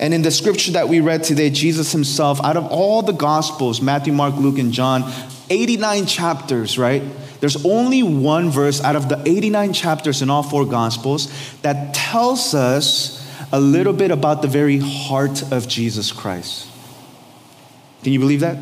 And 0.00 0.14
in 0.14 0.22
the 0.22 0.30
scripture 0.30 0.72
that 0.72 0.88
we 0.88 1.00
read 1.00 1.24
today, 1.24 1.50
Jesus 1.50 1.90
himself, 1.90 2.40
out 2.44 2.56
of 2.56 2.66
all 2.66 3.02
the 3.02 3.12
gospels, 3.12 3.80
Matthew, 3.80 4.12
Mark, 4.12 4.36
Luke, 4.36 4.58
and 4.58 4.72
John, 4.72 5.10
89 5.50 6.06
chapters, 6.06 6.78
right? 6.78 7.02
There's 7.40 7.64
only 7.64 8.02
one 8.02 8.50
verse 8.50 8.82
out 8.82 8.96
of 8.96 9.08
the 9.08 9.22
89 9.26 9.72
chapters 9.72 10.22
in 10.22 10.30
all 10.30 10.42
four 10.42 10.66
Gospels 10.66 11.32
that 11.62 11.94
tells 11.94 12.54
us 12.54 13.24
a 13.52 13.60
little 13.60 13.92
bit 13.92 14.10
about 14.10 14.42
the 14.42 14.48
very 14.48 14.78
heart 14.78 15.52
of 15.52 15.68
Jesus 15.68 16.12
Christ. 16.12 16.68
Can 18.02 18.12
you 18.12 18.18
believe 18.18 18.40
that? 18.40 18.58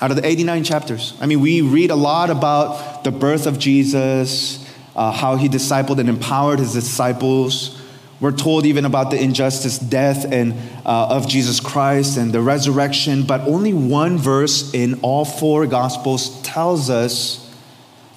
Out 0.00 0.10
of 0.10 0.16
the 0.16 0.26
89 0.26 0.64
chapters. 0.64 1.14
I 1.20 1.26
mean, 1.26 1.40
we 1.40 1.60
read 1.60 1.90
a 1.90 1.96
lot 1.96 2.30
about 2.30 3.04
the 3.04 3.10
birth 3.10 3.46
of 3.46 3.58
Jesus, 3.58 4.64
uh, 4.94 5.10
how 5.10 5.36
he 5.36 5.48
discipled 5.48 5.98
and 5.98 6.08
empowered 6.08 6.58
his 6.58 6.72
disciples 6.72 7.77
we're 8.20 8.32
told 8.32 8.66
even 8.66 8.84
about 8.84 9.10
the 9.10 9.22
injustice, 9.22 9.78
death, 9.78 10.24
and 10.32 10.54
uh, 10.84 11.08
of 11.08 11.28
Jesus 11.28 11.60
Christ 11.60 12.16
and 12.16 12.32
the 12.32 12.40
resurrection, 12.40 13.22
but 13.22 13.42
only 13.42 13.72
one 13.72 14.18
verse 14.18 14.74
in 14.74 14.98
all 15.02 15.24
four 15.24 15.66
Gospels 15.66 16.42
tells 16.42 16.90
us 16.90 17.44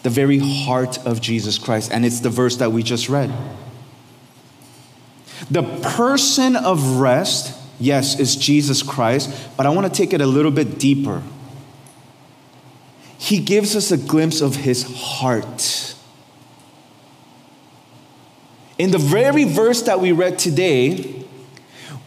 the 0.01 0.09
very 0.09 0.39
heart 0.39 0.97
of 1.05 1.21
Jesus 1.21 1.59
Christ, 1.59 1.91
and 1.91 2.03
it's 2.03 2.21
the 2.21 2.29
verse 2.29 2.57
that 2.57 2.71
we 2.71 2.81
just 2.81 3.09
read. 3.09 3.31
The 5.51 5.61
person 5.61 6.55
of 6.55 6.97
rest, 6.99 7.55
yes, 7.79 8.19
is 8.19 8.35
Jesus 8.35 8.81
Christ, 8.81 9.29
but 9.55 9.67
I 9.67 9.69
want 9.69 9.85
to 9.85 9.93
take 9.93 10.13
it 10.13 10.21
a 10.21 10.25
little 10.25 10.51
bit 10.51 10.79
deeper. 10.79 11.21
He 13.19 13.37
gives 13.37 13.75
us 13.75 13.91
a 13.91 13.97
glimpse 13.97 14.41
of 14.41 14.55
his 14.55 14.83
heart. 14.83 15.90
In 18.81 18.89
the 18.89 18.97
very 18.97 19.43
verse 19.43 19.83
that 19.83 19.99
we 19.99 20.11
read 20.11 20.39
today, 20.39 21.23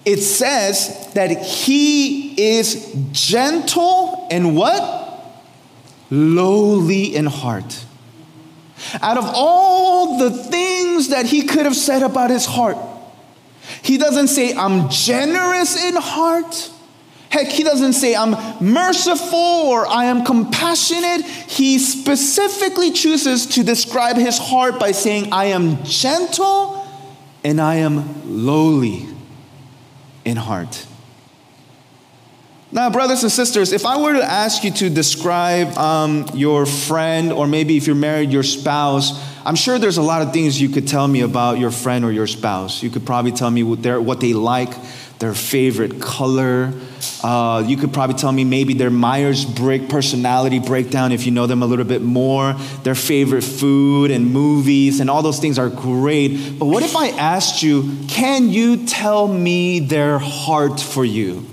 it 0.04 0.16
says 0.16 1.12
that 1.14 1.30
he 1.30 2.56
is 2.56 2.92
gentle 3.12 4.26
and 4.28 4.56
what? 4.56 4.82
Lowly 6.10 7.14
in 7.14 7.26
heart. 7.26 7.84
Out 9.00 9.16
of 9.18 9.24
all 9.24 10.18
the 10.18 10.32
things 10.32 11.10
that 11.10 11.26
he 11.26 11.42
could 11.42 11.64
have 11.64 11.76
said 11.76 12.02
about 12.02 12.30
his 12.30 12.44
heart, 12.44 12.76
he 13.82 13.96
doesn't 13.96 14.26
say, 14.26 14.52
I'm 14.52 14.90
generous 14.90 15.80
in 15.80 15.94
heart. 15.94 16.72
Heck, 17.34 17.48
he 17.48 17.64
doesn't 17.64 17.94
say, 17.94 18.14
I'm 18.14 18.36
merciful 18.64 19.36
or 19.36 19.88
I 19.88 20.04
am 20.04 20.24
compassionate. 20.24 21.26
He 21.26 21.80
specifically 21.80 22.92
chooses 22.92 23.46
to 23.46 23.64
describe 23.64 24.14
his 24.14 24.38
heart 24.38 24.78
by 24.78 24.92
saying, 24.92 25.32
I 25.32 25.46
am 25.46 25.82
gentle 25.82 26.86
and 27.42 27.60
I 27.60 27.76
am 27.76 28.46
lowly 28.46 29.08
in 30.24 30.36
heart. 30.36 30.86
Now, 32.70 32.88
brothers 32.90 33.24
and 33.24 33.32
sisters, 33.32 33.72
if 33.72 33.84
I 33.84 34.00
were 34.00 34.12
to 34.12 34.24
ask 34.24 34.62
you 34.62 34.70
to 34.70 34.88
describe 34.88 35.76
um, 35.76 36.26
your 36.34 36.66
friend, 36.66 37.32
or 37.32 37.48
maybe 37.48 37.76
if 37.76 37.88
you're 37.88 37.96
married, 37.96 38.30
your 38.30 38.42
spouse, 38.44 39.12
I'm 39.44 39.56
sure 39.56 39.78
there's 39.78 39.98
a 39.98 40.02
lot 40.02 40.22
of 40.22 40.32
things 40.32 40.60
you 40.60 40.68
could 40.68 40.88
tell 40.88 41.06
me 41.06 41.20
about 41.20 41.58
your 41.58 41.70
friend 41.70 42.04
or 42.04 42.10
your 42.12 42.26
spouse. 42.26 42.82
You 42.82 42.90
could 42.90 43.04
probably 43.04 43.32
tell 43.32 43.50
me 43.50 43.62
what, 43.62 44.02
what 44.02 44.20
they 44.20 44.34
like, 44.34 44.72
their 45.18 45.34
favorite 45.34 46.00
color. 46.00 46.72
Uh, 47.22 47.64
you 47.66 47.76
could 47.76 47.92
probably 47.92 48.16
tell 48.16 48.32
me 48.32 48.44
maybe 48.44 48.74
their 48.74 48.90
Myers 48.90 49.44
Briggs 49.44 49.86
personality 49.88 50.58
breakdown 50.58 51.12
if 51.12 51.26
you 51.26 51.32
know 51.32 51.46
them 51.46 51.62
a 51.62 51.66
little 51.66 51.84
bit 51.84 52.02
more, 52.02 52.54
their 52.82 52.94
favorite 52.94 53.42
food 53.42 54.10
and 54.10 54.32
movies, 54.32 55.00
and 55.00 55.08
all 55.08 55.22
those 55.22 55.38
things 55.38 55.58
are 55.58 55.70
great. 55.70 56.58
But 56.58 56.66
what 56.66 56.82
if 56.82 56.96
I 56.96 57.08
asked 57.08 57.62
you, 57.62 57.98
can 58.08 58.48
you 58.48 58.86
tell 58.86 59.28
me 59.28 59.80
their 59.80 60.18
heart 60.18 60.80
for 60.80 61.04
you? 61.04 61.46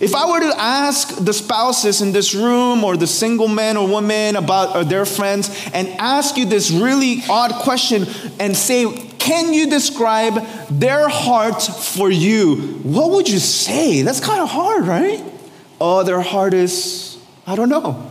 If 0.00 0.14
I 0.14 0.30
were 0.30 0.40
to 0.40 0.54
ask 0.58 1.22
the 1.22 1.34
spouses 1.34 2.00
in 2.00 2.12
this 2.12 2.34
room 2.34 2.82
or 2.82 2.96
the 2.96 3.06
single 3.06 3.48
men 3.48 3.76
or 3.76 3.86
women 3.86 4.36
about 4.36 4.70
uh, 4.70 4.84
their 4.84 5.04
friends 5.04 5.50
and 5.74 5.86
ask 5.98 6.38
you 6.38 6.46
this 6.46 6.70
really 6.70 7.18
odd 7.28 7.52
question 7.62 8.06
and 8.40 8.56
say, 8.56 9.11
Can 9.22 9.54
you 9.54 9.70
describe 9.70 10.44
their 10.68 11.08
heart 11.08 11.62
for 11.62 12.10
you? 12.10 12.56
What 12.82 13.12
would 13.12 13.28
you 13.28 13.38
say? 13.38 14.02
That's 14.02 14.18
kind 14.18 14.40
of 14.40 14.48
hard, 14.48 14.84
right? 14.84 15.22
Oh, 15.80 16.02
their 16.02 16.20
heart 16.20 16.54
is, 16.54 17.18
I 17.46 17.54
don't 17.54 17.68
know. 17.68 18.10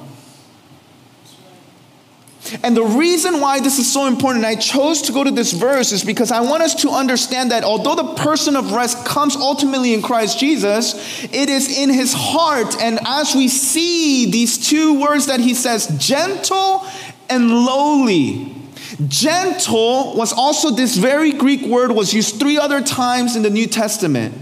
And 2.63 2.78
the 2.78 2.84
reason 2.84 3.41
why 3.41 3.60
this 3.60 3.78
is 3.78 3.91
so 3.91 4.08
important, 4.08 4.45
I 4.45 4.56
chose 4.56 5.02
to 5.04 5.12
go 5.12 5.21
to 5.26 5.32
this 5.32 5.52
verse, 5.52 5.91
is 5.91 6.06
because 6.06 6.32
I 6.32 6.39
want 6.39 6.63
us 6.63 6.76
to 6.76 6.89
understand 6.91 7.52
that 7.52 7.65
although 7.65 7.95
the 7.95 8.13
person 8.13 8.56
of 8.56 8.71
rest 8.71 9.06
comes 9.06 9.36
ultimately 9.36 9.93
in 9.93 10.02
Christ 10.02 10.39
Jesus, 10.39 11.26
it 11.26 11.50
is 11.50 11.78
in 11.78 11.89
his 11.89 12.13
heart. 12.13 12.82
And 12.82 13.00
as 13.06 13.36
we 13.36 13.50
see 13.50 14.32
these 14.32 14.69
two 14.69 14.97
words 14.97 15.26
that 15.26 15.41
he 15.41 15.56
says, 15.56 15.88
gentle 16.00 16.88
and 17.30 17.50
lowly. 17.50 18.61
Gentle 19.07 20.15
was 20.15 20.33
also 20.33 20.71
this 20.71 20.97
very 20.97 21.31
Greek 21.31 21.61
word 21.61 21.91
was 21.91 22.13
used 22.13 22.39
three 22.39 22.57
other 22.57 22.81
times 22.81 23.35
in 23.35 23.43
the 23.43 23.49
New 23.49 23.67
Testament. 23.67 24.35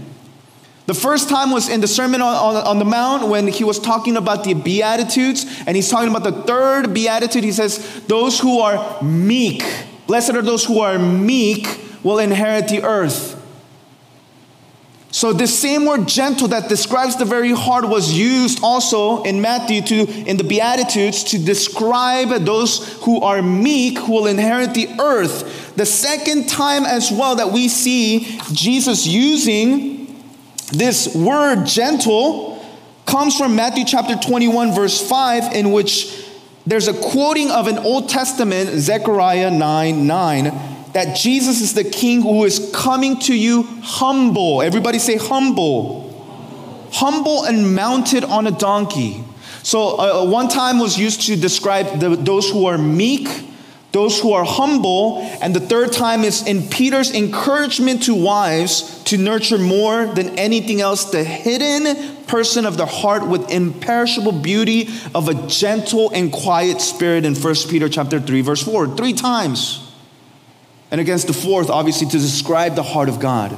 The 0.86 0.94
first 0.94 1.28
time 1.28 1.52
was 1.52 1.68
in 1.68 1.80
the 1.80 1.86
Sermon 1.86 2.20
on, 2.20 2.34
on, 2.34 2.66
on, 2.66 2.78
the 2.80 2.84
Mount 2.84 3.28
when 3.28 3.46
he 3.46 3.62
was 3.62 3.78
talking 3.78 4.16
about 4.16 4.42
the 4.42 4.54
Beatitudes, 4.54 5.46
and 5.66 5.76
he's 5.76 5.88
talking 5.88 6.10
about 6.10 6.24
the 6.24 6.42
third 6.42 6.92
Beatitude. 6.92 7.44
He 7.44 7.52
says, 7.52 8.02
Those 8.08 8.40
who 8.40 8.58
are 8.58 9.00
meek, 9.00 9.62
blessed 10.08 10.34
are 10.34 10.42
those 10.42 10.64
who 10.64 10.80
are 10.80 10.98
meek, 10.98 11.66
will 12.02 12.18
inherit 12.18 12.68
the 12.68 12.82
earth. 12.82 13.39
So, 15.12 15.32
this 15.32 15.58
same 15.58 15.86
word 15.86 16.06
gentle 16.06 16.48
that 16.48 16.68
describes 16.68 17.16
the 17.16 17.24
very 17.24 17.50
heart 17.50 17.88
was 17.88 18.12
used 18.12 18.60
also 18.62 19.24
in 19.24 19.40
Matthew 19.40 19.82
to, 19.82 20.08
in 20.28 20.36
the 20.36 20.44
Beatitudes 20.44 21.24
to 21.24 21.38
describe 21.38 22.28
those 22.44 22.92
who 23.02 23.20
are 23.20 23.42
meek 23.42 23.98
who 23.98 24.12
will 24.12 24.26
inherit 24.28 24.72
the 24.74 24.88
earth. 25.00 25.74
The 25.74 25.86
second 25.86 26.48
time 26.48 26.84
as 26.84 27.10
well 27.10 27.36
that 27.36 27.50
we 27.50 27.66
see 27.68 28.38
Jesus 28.52 29.04
using 29.04 30.00
this 30.72 31.12
word 31.14 31.64
gentle 31.66 32.64
comes 33.04 33.36
from 33.36 33.56
Matthew 33.56 33.84
chapter 33.84 34.14
21, 34.14 34.72
verse 34.72 35.06
5, 35.08 35.52
in 35.54 35.72
which 35.72 36.24
there's 36.66 36.86
a 36.86 36.94
quoting 36.94 37.50
of 37.50 37.66
an 37.66 37.78
Old 37.78 38.08
Testament, 38.08 38.70
Zechariah 38.78 39.50
9 39.50 40.06
9, 40.06 40.79
that 40.92 41.16
Jesus 41.16 41.60
is 41.60 41.74
the 41.74 41.84
king 41.84 42.22
who 42.22 42.44
is 42.44 42.70
coming 42.74 43.18
to 43.20 43.34
you 43.34 43.62
humble. 43.82 44.62
Everybody 44.62 44.98
say 44.98 45.16
humble. 45.16 46.08
Humble 46.92 47.44
and 47.44 47.74
mounted 47.74 48.24
on 48.24 48.46
a 48.46 48.50
donkey. 48.50 49.24
So, 49.62 49.98
uh, 49.98 50.24
one 50.24 50.48
time 50.48 50.78
was 50.78 50.98
used 50.98 51.22
to 51.26 51.36
describe 51.36 52.00
the, 52.00 52.16
those 52.16 52.50
who 52.50 52.66
are 52.66 52.78
meek 52.78 53.28
those 53.92 54.20
who 54.20 54.32
are 54.32 54.44
humble. 54.44 55.18
And 55.42 55.54
the 55.54 55.60
third 55.60 55.92
time 55.92 56.22
is 56.22 56.46
in 56.46 56.68
Peter's 56.68 57.12
encouragement 57.12 58.04
to 58.04 58.14
wives 58.14 59.02
to 59.04 59.16
nurture 59.16 59.58
more 59.58 60.06
than 60.06 60.38
anything 60.38 60.80
else 60.80 61.06
the 61.06 61.24
hidden 61.24 62.16
person 62.26 62.64
of 62.64 62.76
the 62.76 62.86
heart 62.86 63.26
with 63.26 63.50
imperishable 63.50 64.32
beauty 64.32 64.88
of 65.14 65.28
a 65.28 65.34
gentle 65.48 66.10
and 66.10 66.32
quiet 66.32 66.80
spirit 66.80 67.24
in 67.24 67.34
1 67.34 67.54
Peter 67.68 67.88
chapter 67.88 68.20
3 68.20 68.40
verse 68.40 68.62
4 68.62 68.96
three 68.96 69.12
times 69.12 69.89
and 70.90 71.00
against 71.00 71.26
the 71.26 71.32
fourth 71.32 71.70
obviously 71.70 72.06
to 72.06 72.18
describe 72.18 72.74
the 72.74 72.82
heart 72.82 73.08
of 73.08 73.20
God 73.20 73.56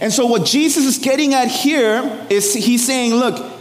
and 0.00 0.12
so 0.12 0.26
what 0.26 0.46
Jesus 0.46 0.84
is 0.84 0.98
getting 0.98 1.34
at 1.34 1.48
here 1.48 2.26
is 2.30 2.54
he's 2.54 2.86
saying 2.86 3.14
look 3.14 3.52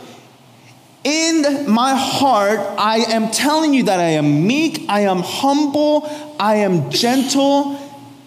in 1.03 1.69
my 1.69 1.95
heart, 1.95 2.59
I 2.77 2.99
am 2.99 3.29
telling 3.29 3.73
you 3.73 3.83
that 3.83 3.99
I 3.99 4.11
am 4.11 4.47
meek, 4.47 4.85
I 4.87 5.01
am 5.01 5.19
humble, 5.19 6.07
I 6.39 6.55
am 6.55 6.89
gentle. 6.91 7.79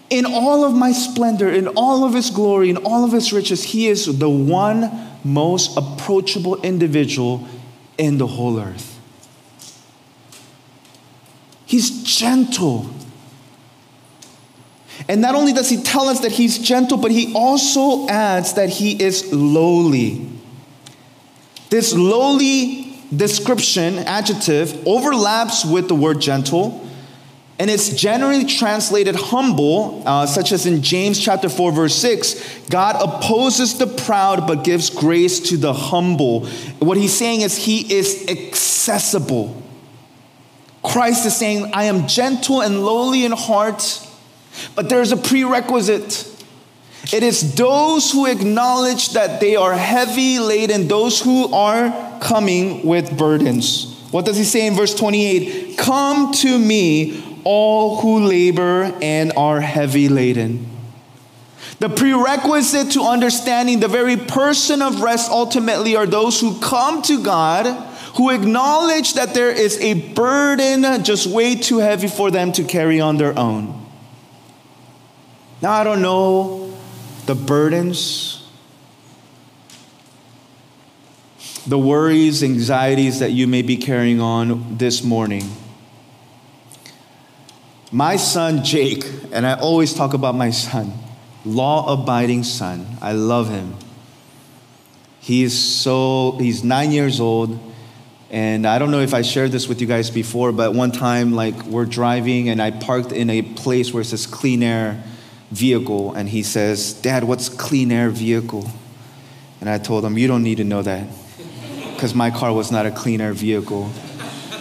In 0.09 0.25
all 0.25 0.63
of 0.63 0.73
my 0.73 0.91
splendor, 0.91 1.49
in 1.49 1.67
all 1.69 2.05
of 2.05 2.13
his 2.13 2.29
glory, 2.29 2.69
in 2.69 2.77
all 2.77 3.03
of 3.03 3.11
his 3.11 3.33
riches, 3.33 3.63
he 3.63 3.87
is 3.87 4.19
the 4.19 4.29
one 4.29 5.09
most 5.23 5.75
approachable 5.75 6.61
individual 6.61 7.47
in 7.97 8.17
the 8.17 8.27
whole 8.27 8.59
earth. 8.59 8.99
He's 11.65 12.03
gentle. 12.03 12.89
And 15.07 15.21
not 15.21 15.35
only 15.35 15.53
does 15.53 15.69
he 15.69 15.81
tell 15.81 16.09
us 16.09 16.21
that 16.21 16.31
he's 16.31 16.57
gentle, 16.57 16.97
but 16.97 17.11
he 17.11 17.33
also 17.33 18.07
adds 18.07 18.53
that 18.53 18.69
he 18.69 19.01
is 19.01 19.31
lowly. 19.31 20.27
This 21.69 21.93
lowly 21.93 22.97
description, 23.15 23.99
adjective, 23.99 24.85
overlaps 24.87 25.65
with 25.65 25.87
the 25.87 25.95
word 25.95 26.19
gentle. 26.19 26.83
And 27.59 27.71
it's 27.71 27.89
generally 27.89 28.45
translated 28.45 29.15
humble, 29.15 30.03
uh, 30.05 30.27
such 30.27 30.51
as 30.51 30.67
in 30.67 30.83
James 30.83 31.19
chapter 31.19 31.49
4, 31.49 31.71
verse 31.71 31.95
6. 31.95 32.67
God 32.69 32.95
opposes 33.01 33.79
the 33.79 33.87
proud 33.87 34.45
but 34.45 34.63
gives 34.63 34.91
grace 34.91 35.39
to 35.49 35.57
the 35.57 35.73
humble. 35.73 36.45
What 36.79 36.97
he's 36.97 37.17
saying 37.17 37.41
is 37.41 37.57
he 37.57 37.91
is 37.91 38.27
accessible. 38.29 39.63
Christ 40.83 41.25
is 41.25 41.35
saying, 41.35 41.71
I 41.73 41.85
am 41.85 42.07
gentle 42.07 42.61
and 42.61 42.85
lowly 42.85 43.25
in 43.25 43.31
heart, 43.31 44.06
but 44.75 44.89
there's 44.89 45.11
a 45.11 45.17
prerequisite. 45.17 46.33
It 47.13 47.23
is 47.23 47.55
those 47.55 48.11
who 48.11 48.25
acknowledge 48.25 49.13
that 49.13 49.39
they 49.39 49.55
are 49.55 49.73
heavy 49.73 50.39
laden, 50.39 50.87
those 50.87 51.21
who 51.21 51.53
are 51.53 52.19
coming 52.19 52.85
with 52.85 53.17
burdens. 53.17 53.93
What 54.11 54.25
does 54.25 54.37
he 54.37 54.43
say 54.43 54.67
in 54.67 54.73
verse 54.73 54.93
28? 54.95 55.77
Come 55.77 56.33
to 56.33 56.57
me, 56.57 57.41
all 57.43 58.01
who 58.01 58.25
labor 58.25 58.93
and 59.01 59.31
are 59.37 59.61
heavy 59.61 60.09
laden. 60.09 60.67
The 61.79 61.89
prerequisite 61.89 62.91
to 62.93 63.03
understanding 63.03 63.79
the 63.79 63.87
very 63.87 64.17
person 64.17 64.81
of 64.81 65.01
rest 65.01 65.29
ultimately 65.29 65.95
are 65.95 66.07
those 66.07 66.41
who 66.41 66.59
come 66.59 67.01
to 67.03 67.23
God, 67.23 67.67
who 68.15 68.31
acknowledge 68.31 69.13
that 69.13 69.33
there 69.33 69.51
is 69.51 69.79
a 69.79 69.93
burden 70.13 71.03
just 71.03 71.27
way 71.27 71.55
too 71.55 71.77
heavy 71.77 72.07
for 72.07 72.31
them 72.31 72.51
to 72.53 72.63
carry 72.63 72.99
on 72.99 73.17
their 73.17 73.37
own. 73.37 73.86
Now, 75.59 75.71
I 75.71 75.83
don't 75.83 76.03
know 76.03 76.71
the 77.25 77.33
burdens, 77.33 78.47
the 81.65 81.79
worries, 81.79 82.43
anxieties 82.43 83.19
that 83.19 83.31
you 83.31 83.47
may 83.47 83.63
be 83.63 83.75
carrying 83.75 84.21
on 84.21 84.77
this 84.77 85.03
morning. 85.03 85.49
My 87.91 88.17
son 88.17 88.63
Jake, 88.63 89.03
and 89.31 89.47
I 89.47 89.55
always 89.55 89.95
talk 89.95 90.13
about 90.13 90.35
my 90.35 90.51
son, 90.51 90.93
law 91.43 91.91
abiding 91.91 92.43
son. 92.43 92.85
I 93.01 93.13
love 93.13 93.49
him. 93.49 93.75
He 95.19 95.41
is 95.41 95.57
so, 95.59 96.37
he's 96.39 96.63
nine 96.63 96.91
years 96.91 97.19
old. 97.19 97.59
And 98.29 98.67
I 98.67 98.77
don't 98.77 98.91
know 98.91 98.99
if 98.99 99.13
I 99.13 99.23
shared 99.23 99.51
this 99.51 99.67
with 99.67 99.81
you 99.81 99.87
guys 99.87 100.11
before, 100.11 100.51
but 100.51 100.73
one 100.73 100.91
time, 100.91 101.31
like, 101.31 101.63
we're 101.63 101.85
driving 101.85 102.49
and 102.49 102.61
I 102.61 102.71
parked 102.71 103.11
in 103.11 103.29
a 103.31 103.41
place 103.41 103.91
where 103.91 104.01
it 104.01 104.05
says 104.05 104.27
clean 104.27 104.61
air 104.61 105.03
vehicle 105.51 106.13
and 106.13 106.29
he 106.29 106.43
says, 106.43 106.93
Dad, 106.93 107.23
what's 107.23 107.49
clean 107.49 107.91
air 107.91 108.09
vehicle? 108.09 108.69
And 109.59 109.69
I 109.69 109.77
told 109.77 110.05
him, 110.05 110.17
You 110.17 110.27
don't 110.27 110.43
need 110.43 110.57
to 110.57 110.63
know 110.63 110.81
that 110.81 111.07
because 111.93 112.13
my 112.13 112.29
car 112.29 112.53
was 112.53 112.71
not 112.71 112.85
a 112.85 112.91
clean 112.91 113.21
air 113.21 113.33
vehicle. 113.33 113.89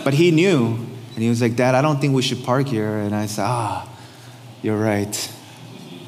But 0.04 0.14
he 0.14 0.30
knew 0.30 0.66
and 1.14 1.22
he 1.22 1.28
was 1.28 1.42
like, 1.42 1.56
Dad, 1.56 1.74
I 1.74 1.82
don't 1.82 2.00
think 2.00 2.14
we 2.14 2.22
should 2.22 2.44
park 2.44 2.68
here. 2.68 2.98
And 2.98 3.14
I 3.14 3.26
said, 3.26 3.44
Ah, 3.46 3.88
you're 4.62 4.78
right. 4.78 5.32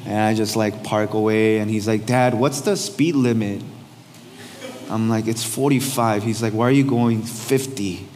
And 0.05 0.17
I 0.17 0.33
just 0.33 0.55
like 0.55 0.83
park 0.83 1.13
away 1.13 1.59
and 1.59 1.69
he's 1.69 1.87
like, 1.87 2.05
Dad, 2.05 2.33
what's 2.33 2.61
the 2.61 2.75
speed 2.75 3.15
limit? 3.15 3.61
I'm 4.89 5.09
like, 5.09 5.27
It's 5.27 5.43
45. 5.43 6.23
He's 6.23 6.41
like, 6.41 6.53
Why 6.53 6.67
are 6.67 6.71
you 6.71 6.85
going 6.85 7.21
50? 7.21 8.07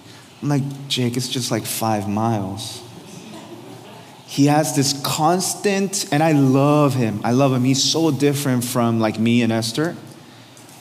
I'm 0.42 0.50
like, 0.50 0.88
Jake, 0.90 1.16
it's 1.16 1.30
just 1.30 1.52
like 1.52 1.64
five 1.64 2.10
miles 2.10 2.83
he 4.34 4.48
has 4.48 4.76
this 4.76 5.00
constant, 5.04 6.12
and 6.12 6.24
I 6.24 6.32
love 6.32 6.96
him. 6.96 7.22
I 7.24 7.34
love 7.34 7.54
him. 7.54 7.64
He's 7.64 7.84
so 7.84 8.10
different 8.10 8.64
from 8.64 9.00
like 9.00 9.20
me 9.20 9.44
and 9.44 9.54
Esther. 9.54 9.96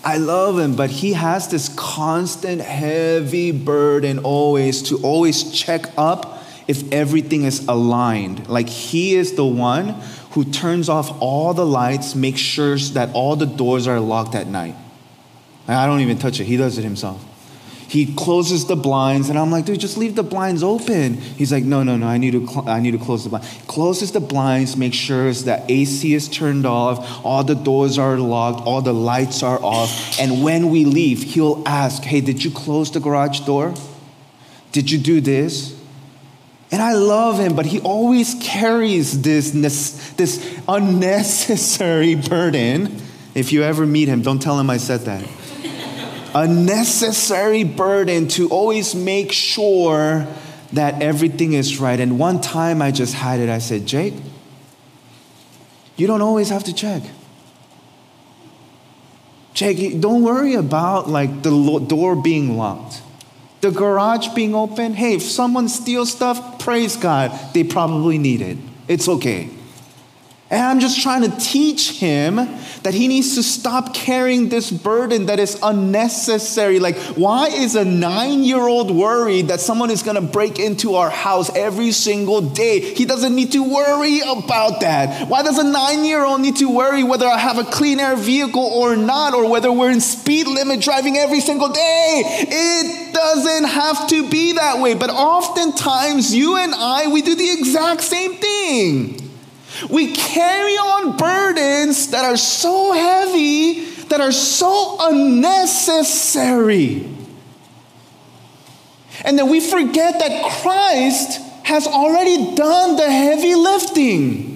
I 0.03 0.17
love 0.17 0.59
him, 0.59 0.75
but 0.75 0.89
he 0.89 1.13
has 1.13 1.49
this 1.49 1.69
constant 1.77 2.63
heavy 2.63 3.53
burden 3.53 4.21
always 4.21 4.81
to 4.85 4.97
always 5.03 5.53
check 5.53 5.85
up 5.99 6.43
if 6.67 6.91
everything 6.95 7.43
is 7.43 7.69
aligned. 7.69 8.49
Like 8.49 8.71
he 8.71 9.17
is 9.17 9.35
the 9.35 9.45
one 9.45 10.01
who 10.31 10.45
turns 10.45 10.89
off 10.89 11.15
all 11.21 11.53
the 11.53 11.67
lights, 11.67 12.15
makes 12.15 12.41
sure 12.41 12.79
that 12.95 13.11
all 13.13 13.37
the 13.37 13.45
doors 13.45 13.87
are 13.87 14.01
locked 14.01 14.35
at 14.35 14.47
night. 14.47 14.77
I 15.69 15.85
don't 15.85 16.01
even 16.01 16.17
touch 16.17 16.41
it, 16.41 16.45
he 16.45 16.57
does 16.57 16.79
it 16.79 16.85
himself 16.85 17.23
he 17.93 18.15
closes 18.15 18.65
the 18.65 18.75
blinds 18.75 19.29
and 19.29 19.39
i'm 19.39 19.51
like 19.51 19.67
dude 19.67 19.79
just 19.79 19.99
leave 19.99 20.15
the 20.15 20.23
blinds 20.23 20.63
open. 20.63 21.15
He's 21.15 21.53
like 21.53 21.63
no 21.63 21.83
no 21.83 21.99
no 21.99 22.07
i 22.07 22.17
need 22.17 22.31
to 22.31 22.47
cl- 22.47 22.67
i 22.67 22.81
need 22.81 22.93
to 22.93 22.99
close 22.99 23.23
the 23.25 23.29
blinds 23.29 23.63
closes 23.67 24.13
the 24.13 24.21
blinds 24.21 24.79
make 24.79 24.95
sure 24.95 25.31
that 25.33 25.71
ac 25.71 26.15
is 26.15 26.27
turned 26.27 26.65
off 26.65 27.23
all 27.23 27.45
the 27.45 27.55
doors 27.55 27.99
are 27.99 28.17
locked 28.17 28.67
all 28.67 28.81
the 28.81 28.95
lights 28.95 29.43
are 29.43 29.63
off 29.63 30.19
and 30.19 30.43
when 30.43 30.71
we 30.71 30.87
leave 30.87 31.23
he'll 31.23 31.63
ask 31.67 32.03
hey 32.03 32.23
did 32.23 32.43
you 32.43 32.51
close 32.51 32.91
the 32.91 33.01
garage 33.01 33.41
door? 33.41 33.75
Did 34.73 34.91
you 34.91 34.99
do 34.99 35.21
this? 35.21 35.79
And 36.71 36.81
I 36.81 36.95
love 36.95 37.39
him, 37.39 37.55
but 37.55 37.67
he 37.67 37.81
always 37.81 38.35
carries 38.41 39.21
this, 39.21 39.51
this 39.51 40.59
unnecessary 40.67 42.15
burden. 42.31 42.97
If 43.35 43.53
you 43.53 43.63
ever 43.63 43.85
meet 43.85 44.09
him, 44.09 44.23
don't 44.23 44.41
tell 44.41 44.59
him 44.59 44.71
I 44.71 44.79
said 44.79 45.01
that 45.03 45.23
a 46.35 46.47
necessary 46.47 47.65
burden 47.65 48.29
to 48.29 48.49
always 48.49 48.95
make 48.95 49.33
sure 49.33 50.27
that 50.73 51.03
everything 51.03 51.53
is 51.53 51.79
right. 51.79 52.01
And 52.01 52.19
one 52.19 52.41
time 52.41 52.81
I 52.81 52.91
just 52.91 53.15
had 53.15 53.41
it, 53.41 53.49
I 53.49 53.59
said, 53.59 53.87
Jake, 53.87 54.15
you 55.97 56.07
don't 56.07 56.23
always 56.23 56.49
have 56.49 56.65
to 56.65 56.75
check. 56.75 57.03
Jake, 59.55 60.01
don't 60.01 60.23
worry 60.23 60.55
about 60.55 61.09
like 61.09 61.43
the 61.43 61.79
door 61.87 62.17
being 62.17 62.57
locked. 62.57 63.03
The 63.61 63.71
garage 63.71 64.29
being 64.35 64.55
open, 64.55 64.95
hey, 64.95 65.15
if 65.15 65.23
someone 65.23 65.69
steals 65.69 66.11
stuff, 66.11 66.59
praise 66.59 66.97
God, 66.97 67.39
they 67.55 67.63
probably 67.63 68.19
need 68.19 68.41
it. 68.41 68.59
It's 68.89 69.09
okay. 69.09 69.51
And 70.53 70.61
I'm 70.61 70.81
just 70.81 71.01
trying 71.01 71.23
to 71.23 71.35
teach 71.39 71.93
him 71.93 72.37
that 72.37 72.93
he 72.93 73.09
needs 73.09 73.37
to 73.37 73.43
stop 73.43 73.95
carrying 73.95 74.51
this 74.51 74.71
burden 74.71 75.27
that 75.27 75.41
is 75.41 75.59
unnecessary. 75.63 76.79
Like, 76.79 76.99
why 77.17 77.47
is 77.47 77.75
a 77.75 77.87
nine 77.87 78.45
year 78.45 78.61
old 78.61 78.91
worried 78.91 79.49
that 79.49 79.61
someone 79.61 79.91
is 79.91 80.03
gonna 80.03 80.21
break 80.21 80.59
into 80.59 80.97
our 80.97 81.09
house 81.09 81.51
every 81.57 81.91
single 81.91 82.43
day? 82.43 82.81
He 82.81 83.07
doesn't 83.07 83.35
need 83.35 83.53
to 83.53 83.63
worry 83.63 84.21
about 84.21 84.81
that. 84.81 85.27
Why 85.27 85.43
does 85.43 85.57
a 85.57 85.65
nine 85.65 86.05
year 86.05 86.23
old 86.23 86.43
need 86.43 86.57
to 86.57 86.69
worry 86.69 87.03
whether 87.03 87.27
I 87.27 87.39
have 87.39 87.57
a 87.57 87.65
clean 87.65 87.99
air 87.99 88.15
vehicle 88.15 88.61
or 88.63 88.95
not, 88.95 89.33
or 89.33 89.49
whether 89.49 89.73
we're 89.73 89.91
in 89.91 90.03
speed 90.03 90.49
limit 90.49 90.83
driving 90.83 91.17
every 91.17 91.41
single 91.41 91.71
day? 91.71 92.23
It 92.27 93.15
doesn't 93.15 93.65
have 93.65 94.07
to 94.09 94.29
be 94.29 94.53
that 94.53 94.81
way. 94.81 94.93
But 94.93 95.09
oftentimes, 95.09 96.35
you 96.35 96.59
and 96.59 96.75
I, 96.75 97.07
we 97.07 97.23
do 97.23 97.35
the 97.35 97.51
exact 97.53 98.03
same 98.03 98.35
thing. 98.35 99.22
We 99.91 100.13
carry 100.13 100.75
on 100.75 101.17
burdens 101.17 102.11
that 102.11 102.25
are 102.25 102.37
so 102.37 102.93
heavy, 102.93 103.85
that 104.09 104.21
are 104.21 104.33
so 104.33 104.99
unnecessary. 105.01 107.09
And 109.25 109.39
then 109.39 109.49
we 109.49 109.61
forget 109.61 110.19
that 110.19 110.61
Christ 110.61 111.41
has 111.65 111.87
already 111.87 112.55
done 112.55 112.97
the 112.97 113.11
heavy 113.11 113.55
lifting. 113.55 114.52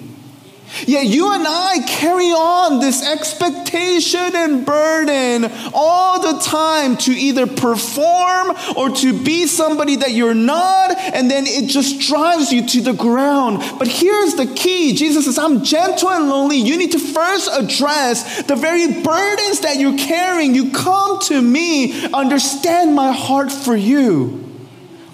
Yet 0.85 1.07
you 1.07 1.31
and 1.33 1.45
I 1.47 1.79
carry 1.87 2.31
on 2.31 2.79
this 2.79 3.05
expectation 3.05 4.35
and 4.35 4.65
burden 4.65 5.51
all 5.73 6.21
the 6.21 6.39
time 6.39 6.97
to 6.97 7.11
either 7.11 7.47
perform 7.47 8.55
or 8.75 8.89
to 8.89 9.23
be 9.23 9.47
somebody 9.47 9.97
that 9.97 10.11
you're 10.11 10.33
not, 10.33 10.97
and 10.97 11.29
then 11.29 11.45
it 11.47 11.69
just 11.69 11.99
drives 12.01 12.51
you 12.51 12.67
to 12.67 12.81
the 12.81 12.93
ground. 12.93 13.63
But 13.79 13.87
here's 13.87 14.35
the 14.35 14.47
key 14.47 14.93
Jesus 14.93 15.25
says, 15.25 15.37
I'm 15.37 15.63
gentle 15.63 16.09
and 16.09 16.29
lonely. 16.29 16.57
You 16.57 16.77
need 16.77 16.91
to 16.93 16.99
first 16.99 17.49
address 17.51 18.43
the 18.43 18.55
very 18.55 19.01
burdens 19.01 19.61
that 19.61 19.77
you're 19.77 19.97
carrying. 19.97 20.55
You 20.55 20.71
come 20.71 21.19
to 21.21 21.41
me, 21.41 22.05
understand 22.11 22.95
my 22.95 23.11
heart 23.11 23.51
for 23.51 23.75
you. 23.75 24.46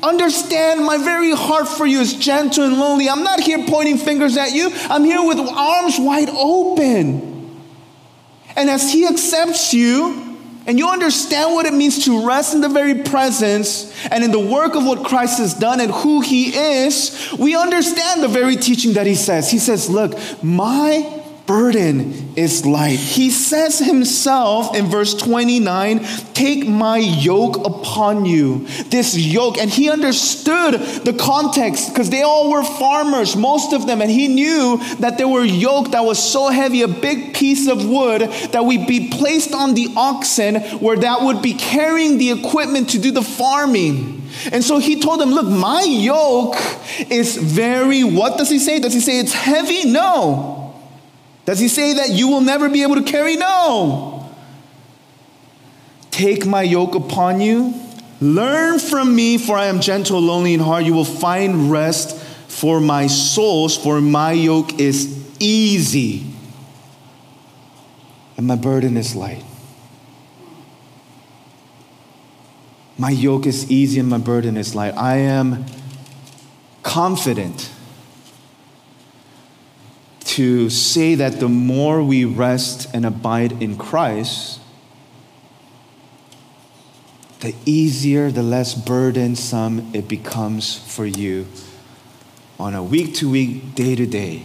Understand 0.04 0.84
my 0.84 0.98
very 0.98 1.32
heart 1.32 1.66
for 1.66 1.86
you 1.86 2.02
is 2.02 2.14
gentle 2.14 2.66
and 2.66 2.78
lonely. 2.78 3.08
I'm 3.08 3.24
not 3.24 3.40
here 3.40 3.66
pointing 3.66 3.98
fingers 3.98 4.36
at 4.36 4.52
you, 4.52 4.70
I'm 4.90 5.06
here 5.06 5.26
with 5.26 5.40
arms 5.40 5.98
wide 5.98 6.30
open. 6.30 7.32
And 8.56 8.70
as 8.70 8.92
He 8.92 9.08
accepts 9.08 9.74
you, 9.74 10.38
and 10.66 10.78
you 10.78 10.88
understand 10.90 11.54
what 11.54 11.66
it 11.66 11.74
means 11.74 12.06
to 12.06 12.26
rest 12.26 12.54
in 12.54 12.62
the 12.62 12.70
very 12.70 13.04
presence 13.04 13.94
and 14.08 14.24
in 14.24 14.32
the 14.32 14.40
work 14.40 14.76
of 14.76 14.86
what 14.86 15.06
Christ 15.06 15.40
has 15.40 15.54
done 15.54 15.80
and 15.80 15.92
who 15.92 16.22
He 16.22 16.54
is, 16.56 17.34
we 17.40 17.56
understand 17.56 18.24
the 18.24 18.28
very 18.28 18.58
teaching 18.58 18.94
that 18.94 19.08
He 19.08 19.16
says. 19.16 19.50
He 19.50 19.58
says, 19.58 19.90
Look, 19.90 20.18
my 20.44 21.23
burden 21.46 22.34
is 22.36 22.66
light. 22.66 22.98
He 22.98 23.30
says 23.30 23.80
himself 23.80 24.76
in 24.76 24.86
verse 24.86 25.14
29 25.14 26.06
Take 26.34 26.68
my 26.68 26.98
yoke 26.98 27.58
upon 27.66 28.26
you. 28.26 28.66
This 28.86 29.18
yoke, 29.18 29.58
and 29.58 29.70
he 29.70 29.90
understood 29.90 30.74
the 31.06 31.14
context 31.14 31.90
because 31.90 32.10
they 32.10 32.22
all 32.22 32.52
were 32.52 32.64
farmers, 32.64 33.36
most 33.36 33.74
of 33.74 33.86
them, 33.88 34.02
and 34.02 34.10
he 34.10 34.28
knew 34.28 34.78
that 35.00 35.18
there 35.18 35.28
were 35.28 35.44
yoke 35.44 35.92
that 35.92 36.04
was 36.04 36.18
so 36.18 36.50
heavy, 36.50 36.82
a 36.82 36.88
big 36.88 37.34
piece 37.34 37.68
of 37.68 37.88
wood 37.88 38.22
that 38.52 38.66
would 38.66 38.88
be 38.88 39.10
placed 39.10 39.54
on 39.54 39.74
the 39.74 39.90
oxen, 39.96 40.56
where 40.80 40.98
that 40.98 41.22
would 41.22 41.42
be 41.42 41.54
carrying 41.54 42.18
the 42.18 42.32
equipment 42.32 42.90
to 42.92 43.00
do 43.00 43.12
the 43.12 43.22
farming. 43.22 44.22
And 44.52 44.64
so 44.64 44.80
he 44.80 45.00
told 45.00 45.20
them, 45.20 45.32
Look, 45.32 45.48
my 45.48 45.84
yoke 45.84 46.56
is 47.12 47.38
very, 47.38 48.04
what 48.04 48.38
does 48.38 48.50
he 48.50 48.60
say? 48.60 48.80
Does 48.80 48.94
he 48.94 49.00
say 49.00 49.20
it's 49.20 49.34
heavy? 49.34 49.86
No. 49.86 50.63
Does 51.46 51.60
he 51.60 51.68
say 51.68 51.94
that 51.94 52.10
you 52.10 52.28
will 52.30 52.42
never 52.42 52.70
be 52.70 52.84
able 52.84 52.96
to 52.96 53.04
carry? 53.04 53.36
No. 53.36 54.30
Take 56.12 56.46
my 56.46 56.62
yoke 56.62 56.96
upon 56.96 57.42
you. 57.42 57.74
Learn 58.22 58.80
from 58.80 59.16
me, 59.16 59.38
for 59.38 59.58
I 59.58 59.66
am 59.66 59.82
gentle, 59.82 60.20
lonely 60.22 60.54
in 60.54 60.60
heart. 60.60 60.86
You 60.86 60.94
will 60.94 61.04
find 61.04 61.70
rest 61.72 62.18
for 62.48 62.80
my 62.80 63.08
souls, 63.08 63.76
for 63.76 64.00
my 64.00 64.32
yoke 64.32 64.80
is 64.80 65.20
easy 65.40 66.34
and 68.38 68.48
my 68.48 68.56
burden 68.56 68.98
is 68.98 69.16
light. 69.16 69.44
My 72.98 73.10
yoke 73.10 73.46
is 73.46 73.70
easy 73.70 74.00
and 74.00 74.10
my 74.10 74.18
burden 74.18 74.56
is 74.58 74.76
light. 74.76 74.96
I 74.96 75.18
am 75.18 75.66
confident 76.84 77.72
to 80.34 80.68
say 80.68 81.14
that 81.14 81.40
the 81.40 81.48
more 81.48 82.04
we 82.04 82.26
rest 82.26 82.90
and 82.92 83.06
abide 83.06 83.62
in 83.62 83.78
Christ, 83.78 84.60
the 87.42 87.54
easier, 87.68 88.32
the 88.32 88.42
less 88.42 88.74
burdensome 88.74 89.92
it 89.94 90.08
becomes 90.08 90.76
for 90.76 91.06
you 91.06 91.46
on 92.58 92.74
a 92.74 92.82
week 92.82 93.14
to 93.16 93.30
week, 93.30 93.76
day 93.76 93.96
to 93.96 94.08
day. 94.08 94.44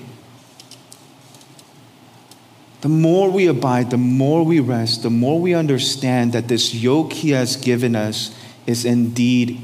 The 2.82 2.90
more 2.90 3.30
we 3.30 3.46
abide, 3.46 3.88
the 3.88 3.96
more 3.96 4.44
we 4.44 4.60
rest, 4.60 5.02
the 5.02 5.10
more 5.10 5.40
we 5.40 5.54
understand 5.54 6.34
that 6.34 6.48
this 6.48 6.74
yoke 6.74 7.14
He 7.14 7.30
has 7.30 7.56
given 7.56 7.96
us 7.96 8.36
is 8.66 8.84
indeed 8.84 9.58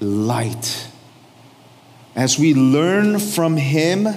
light. 0.00 0.88
As 2.16 2.40
we 2.40 2.54
learn 2.54 3.20
from 3.20 3.56
Him, 3.56 4.08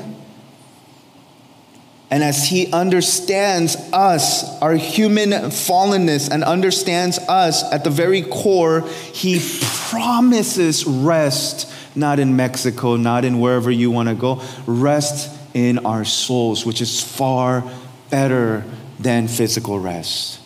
and 2.14 2.24
as 2.24 2.48
he 2.48 2.72
understands 2.72 3.76
us, 3.92 4.62
our 4.62 4.76
human 4.76 5.32
fallenness, 5.32 6.30
and 6.30 6.44
understands 6.44 7.18
us 7.18 7.64
at 7.74 7.84
the 7.84 7.90
very 7.90 8.22
core, 8.22 8.82
he 9.14 9.42
promises 9.90 10.86
rest, 10.86 11.74
not 11.96 12.20
in 12.20 12.36
Mexico, 12.36 12.98
not 12.98 13.26
in 13.26 13.40
wherever 13.40 13.72
you 13.72 13.90
want 13.90 14.10
to 14.10 14.14
go, 14.14 14.44
rest 14.68 15.36
in 15.56 15.88
our 15.88 16.06
souls, 16.06 16.68
which 16.68 16.82
is 16.82 17.02
far 17.02 17.64
better 18.12 18.64
than 19.00 19.28
physical 19.28 19.80
rest. 19.80 20.40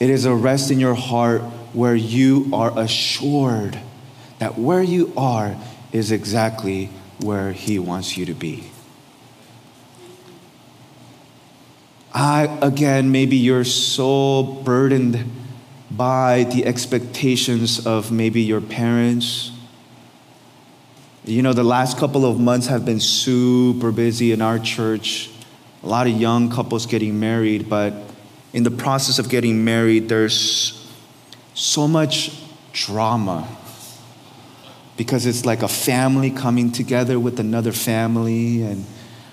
It 0.00 0.10
is 0.10 0.24
a 0.24 0.34
rest 0.34 0.72
in 0.72 0.80
your 0.80 0.94
heart 0.94 1.42
where 1.72 1.94
you 1.94 2.50
are 2.52 2.76
assured 2.76 3.78
that 4.40 4.58
where 4.58 4.82
you 4.82 5.12
are 5.16 5.54
is 5.92 6.10
exactly 6.10 6.86
where 7.20 7.52
he 7.52 7.78
wants 7.78 8.16
you 8.16 8.26
to 8.26 8.34
be. 8.34 8.69
I, 12.12 12.58
again, 12.60 13.12
maybe 13.12 13.36
you're 13.36 13.64
so 13.64 14.42
burdened 14.64 15.24
by 15.90 16.44
the 16.44 16.64
expectations 16.66 17.86
of 17.86 18.10
maybe 18.10 18.40
your 18.40 18.60
parents. 18.60 19.52
You 21.24 21.42
know, 21.42 21.52
the 21.52 21.64
last 21.64 21.98
couple 21.98 22.24
of 22.24 22.40
months 22.40 22.66
have 22.66 22.84
been 22.84 23.00
super 23.00 23.92
busy 23.92 24.32
in 24.32 24.42
our 24.42 24.58
church. 24.58 25.30
A 25.82 25.86
lot 25.86 26.06
of 26.06 26.14
young 26.14 26.50
couples 26.50 26.86
getting 26.86 27.20
married, 27.20 27.68
but 27.68 27.94
in 28.52 28.64
the 28.64 28.70
process 28.70 29.18
of 29.18 29.28
getting 29.28 29.64
married, 29.64 30.08
there's 30.08 30.76
so 31.54 31.86
much 31.86 32.32
drama 32.72 33.46
because 34.96 35.26
it's 35.26 35.46
like 35.46 35.62
a 35.62 35.68
family 35.68 36.30
coming 36.30 36.70
together 36.72 37.18
with 37.18 37.40
another 37.40 37.72
family. 37.72 38.62
And 38.62 38.84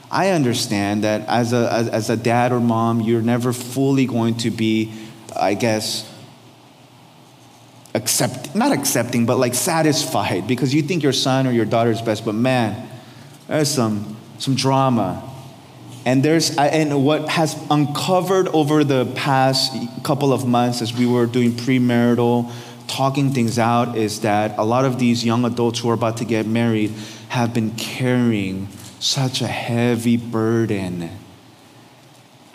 I 0.09 0.29
understand 0.29 1.03
that 1.03 1.27
as 1.27 1.53
a, 1.53 1.71
as, 1.71 1.89
as 1.89 2.09
a 2.09 2.17
dad 2.17 2.51
or 2.51 2.59
mom, 2.59 3.01
you're 3.01 3.21
never 3.21 3.51
fully 3.51 4.05
going 4.05 4.37
to 4.37 4.51
be, 4.51 4.93
I 5.35 5.53
guess, 5.53 6.09
accept 7.93 8.53
not 8.53 8.71
accepting 8.71 9.25
but 9.25 9.39
like 9.39 9.55
satisfied 9.55 10.45
because 10.47 10.71
you 10.71 10.83
think 10.83 11.01
your 11.01 11.13
son 11.13 11.47
or 11.47 11.51
your 11.51 11.65
daughter 11.65 11.89
is 11.89 11.99
best 11.99 12.23
but 12.23 12.35
man 12.35 12.87
there's 13.47 13.71
some 13.71 14.17
some 14.39 14.55
drama. 14.55 15.23
And 16.05 16.23
there's 16.23 16.55
and 16.57 17.03
what 17.03 17.27
has 17.29 17.57
uncovered 17.69 18.47
over 18.49 18.83
the 18.83 19.05
past 19.15 19.73
couple 20.03 20.31
of 20.31 20.47
months 20.47 20.81
as 20.81 20.93
we 20.93 21.05
were 21.05 21.25
doing 21.25 21.51
premarital 21.51 22.51
talking 22.87 23.33
things 23.33 23.59
out 23.59 23.97
is 23.97 24.21
that 24.21 24.57
a 24.57 24.63
lot 24.63 24.85
of 24.85 24.97
these 24.97 25.25
young 25.25 25.43
adults 25.43 25.79
who 25.79 25.89
are 25.89 25.93
about 25.93 26.17
to 26.17 26.25
get 26.25 26.45
married 26.45 26.89
have 27.27 27.53
been 27.53 27.71
carrying 27.71 28.69
such 28.99 29.41
a 29.41 29.47
heavy 29.47 30.17
burden 30.17 31.09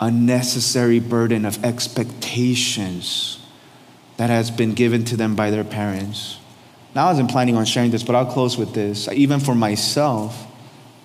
unnecessary 0.03 0.99
burden 0.99 1.45
of 1.45 1.63
expectations 1.63 3.39
that 4.17 4.29
has 4.29 4.51
been 4.51 4.73
given 4.73 5.05
to 5.05 5.17
them 5.17 5.35
by 5.35 5.49
their 5.49 5.63
parents. 5.63 6.37
Now, 6.93 7.05
I 7.05 7.09
wasn't 7.11 7.31
planning 7.31 7.55
on 7.55 7.65
sharing 7.65 7.91
this, 7.91 8.03
but 8.03 8.15
I'll 8.15 8.25
close 8.25 8.57
with 8.57 8.73
this. 8.73 9.07
Even 9.07 9.39
for 9.39 9.55
myself, 9.55 10.45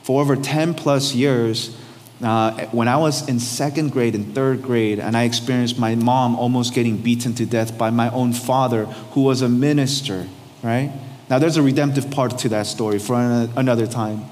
for 0.03 0.21
over 0.21 0.37
10 0.37 0.75
plus 0.75 1.15
years, 1.15 1.77
uh, 2.23 2.67
when 2.67 2.89
I 2.89 2.97
was 2.97 3.27
in 3.29 3.39
second 3.39 3.93
grade 3.93 4.15
and 4.15 4.35
third 4.35 4.63
grade, 4.63 4.99
and 4.99 5.17
I 5.17 5.23
experienced 5.23 5.79
my 5.79 5.95
mom 5.95 6.37
almost 6.37 6.75
getting 6.75 6.97
beaten 6.97 7.35
to 7.37 7.47
death 7.47 7.79
by 7.79 7.91
my 7.91 8.11
own 8.11 8.33
father, 8.33 8.87
who 9.13 9.23
was 9.23 9.41
a 9.41 9.49
minister, 9.49 10.27
right? 10.63 10.93
Now, 11.31 11.39
there's 11.39 11.57
a 11.57 11.63
redemptive 11.63 12.11
part 12.11 12.39
to 12.39 12.49
that 12.51 12.67
story 12.67 12.99
for 12.99 13.15
another 13.57 13.87
time. 13.87 14.25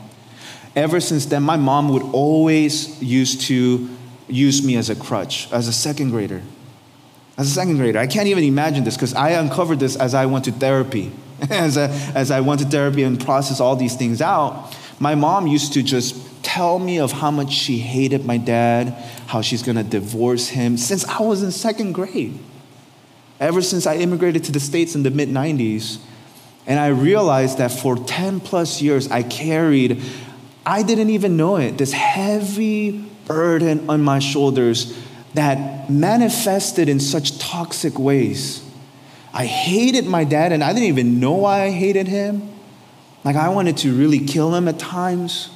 Ever 0.77 1.01
since 1.01 1.27
then, 1.27 1.43
my 1.43 1.57
mom 1.57 1.89
would 1.89 2.03
always 2.03 3.03
used 3.03 3.41
to 3.43 3.89
use 4.29 4.65
me 4.65 4.77
as 4.77 4.91
a 4.91 4.95
crutch, 4.95 5.51
as 5.53 5.67
a 5.67 5.73
second 5.73 6.11
grader 6.11 6.43
as 7.39 7.49
a 7.49 7.51
second 7.51 7.77
grader. 7.77 7.99
I 7.99 8.07
can't 8.07 8.29
even 8.29 8.45
imagine 8.45 8.85
this 8.85 8.97
because 8.97 9.15
I 9.15 9.31
uncovered 9.31 9.79
this 9.79 9.97
as 9.97 10.15
I 10.15 10.27
went 10.27 10.47
to 10.47 10.53
therapy. 10.53 11.13
as, 11.51 11.77
a, 11.77 11.89
as 12.15 12.31
I 12.31 12.41
went 12.41 12.61
to 12.61 12.67
therapy 12.67 13.03
and 13.03 13.23
processed 13.23 13.61
all 13.61 13.77
these 13.77 13.95
things 13.95 14.23
out, 14.23 14.75
my 14.99 15.15
mom 15.15 15.47
used 15.47 15.75
to 15.75 15.83
just 15.83 16.17
tell 16.43 16.79
me 16.79 16.99
of 16.99 17.13
how 17.13 17.31
much 17.31 17.53
she 17.53 17.79
hated 17.79 18.25
my 18.25 18.39
dad, 18.39 18.89
how 19.27 19.43
she's 19.43 19.63
gonna 19.63 19.85
divorce 19.85 20.49
him 20.49 20.77
since 20.79 21.05
I 21.05 21.21
was 21.21 21.43
in 21.43 21.51
second 21.51 21.93
grade. 21.93 22.39
Ever 23.39 23.61
since 23.61 23.87
I 23.87 23.97
immigrated 23.97 24.45
to 24.45 24.53
the 24.53 24.61
States 24.61 24.95
in 24.95 25.03
the 25.03 25.11
mid 25.11 25.29
90s. 25.29 25.99
And 26.67 26.81
I 26.81 26.89
realized 26.89 27.59
that 27.59 27.71
for 27.71 27.97
10 27.97 28.41
plus 28.41 28.83
years, 28.83 29.09
I 29.11 29.23
carried, 29.23 30.03
I 30.67 30.83
didn't 30.83 31.11
even 31.11 31.37
know 31.37 31.57
it, 31.57 31.79
this 31.79 31.93
heavy 31.93 32.91
burden 33.27 33.89
on 33.89 34.03
my 34.03 34.19
shoulders 34.19 34.99
that 35.35 35.89
manifested 35.89 36.89
in 36.89 36.99
such 36.99 37.39
toxic 37.39 37.99
ways. 37.99 38.69
I 39.33 39.47
hated 39.47 40.07
my 40.07 40.25
dad, 40.25 40.51
and 40.51 40.65
I 40.65 40.73
didn't 40.73 40.89
even 40.89 41.21
know 41.21 41.35
why 41.35 41.63
I 41.63 41.71
hated 41.71 42.09
him. 42.09 42.51
Like, 43.23 43.37
I 43.37 43.51
wanted 43.51 43.77
to 43.79 43.95
really 43.95 44.27
kill 44.27 44.55
him 44.55 44.67
at 44.67 44.79
times. 44.79 45.51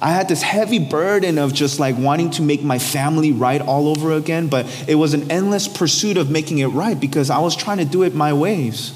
I 0.00 0.10
had 0.10 0.28
this 0.28 0.42
heavy 0.42 0.78
burden 0.78 1.38
of 1.38 1.52
just 1.52 1.80
like 1.80 1.96
wanting 1.96 2.30
to 2.32 2.42
make 2.42 2.62
my 2.62 2.78
family 2.78 3.32
right 3.32 3.60
all 3.60 3.88
over 3.88 4.12
again, 4.12 4.48
but 4.48 4.66
it 4.88 4.96
was 4.96 5.14
an 5.14 5.30
endless 5.30 5.66
pursuit 5.66 6.16
of 6.16 6.30
making 6.30 6.58
it 6.58 6.66
right 6.66 6.98
because 6.98 7.30
I 7.30 7.38
was 7.38 7.56
trying 7.56 7.78
to 7.78 7.84
do 7.84 8.02
it 8.02 8.14
my 8.14 8.32
ways. 8.32 8.92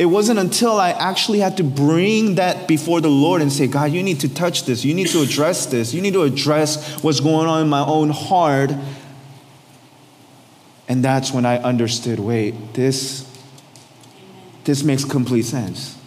It 0.00 0.06
wasn't 0.06 0.38
until 0.38 0.80
I 0.80 0.92
actually 0.92 1.40
had 1.40 1.58
to 1.58 1.62
bring 1.62 2.36
that 2.36 2.66
before 2.66 3.02
the 3.02 3.10
Lord 3.10 3.42
and 3.42 3.52
say, 3.52 3.66
God, 3.66 3.92
you 3.92 4.02
need 4.02 4.20
to 4.20 4.32
touch 4.32 4.64
this. 4.64 4.82
You 4.82 4.94
need 4.94 5.08
to 5.08 5.20
address 5.20 5.66
this. 5.66 5.92
You 5.92 6.00
need 6.00 6.14
to 6.14 6.22
address 6.22 7.02
what's 7.02 7.20
going 7.20 7.46
on 7.46 7.60
in 7.60 7.68
my 7.68 7.84
own 7.84 8.08
heart. 8.08 8.72
And 10.88 11.04
that's 11.04 11.32
when 11.32 11.44
I 11.44 11.58
understood 11.58 12.18
wait, 12.18 12.72
this, 12.72 13.30
this 14.64 14.82
makes 14.82 15.04
complete 15.04 15.44
sense. 15.44 15.98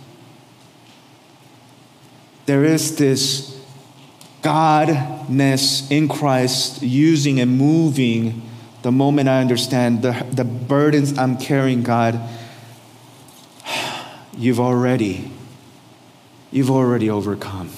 There 2.47 2.65
is 2.65 2.95
this 2.95 3.63
Godness 4.41 5.91
in 5.91 6.07
Christ 6.07 6.81
using 6.81 7.39
and 7.39 7.59
moving 7.59 8.41
the 8.81 8.91
moment 8.91 9.29
I 9.29 9.39
understand 9.39 10.01
the, 10.01 10.25
the 10.31 10.43
burdens 10.43 11.15
I'm 11.15 11.37
carrying, 11.37 11.83
God 11.83 12.19
you've 14.37 14.59
already 14.59 15.31
you've 16.51 16.71
already 16.71 17.09
overcome. 17.09 17.69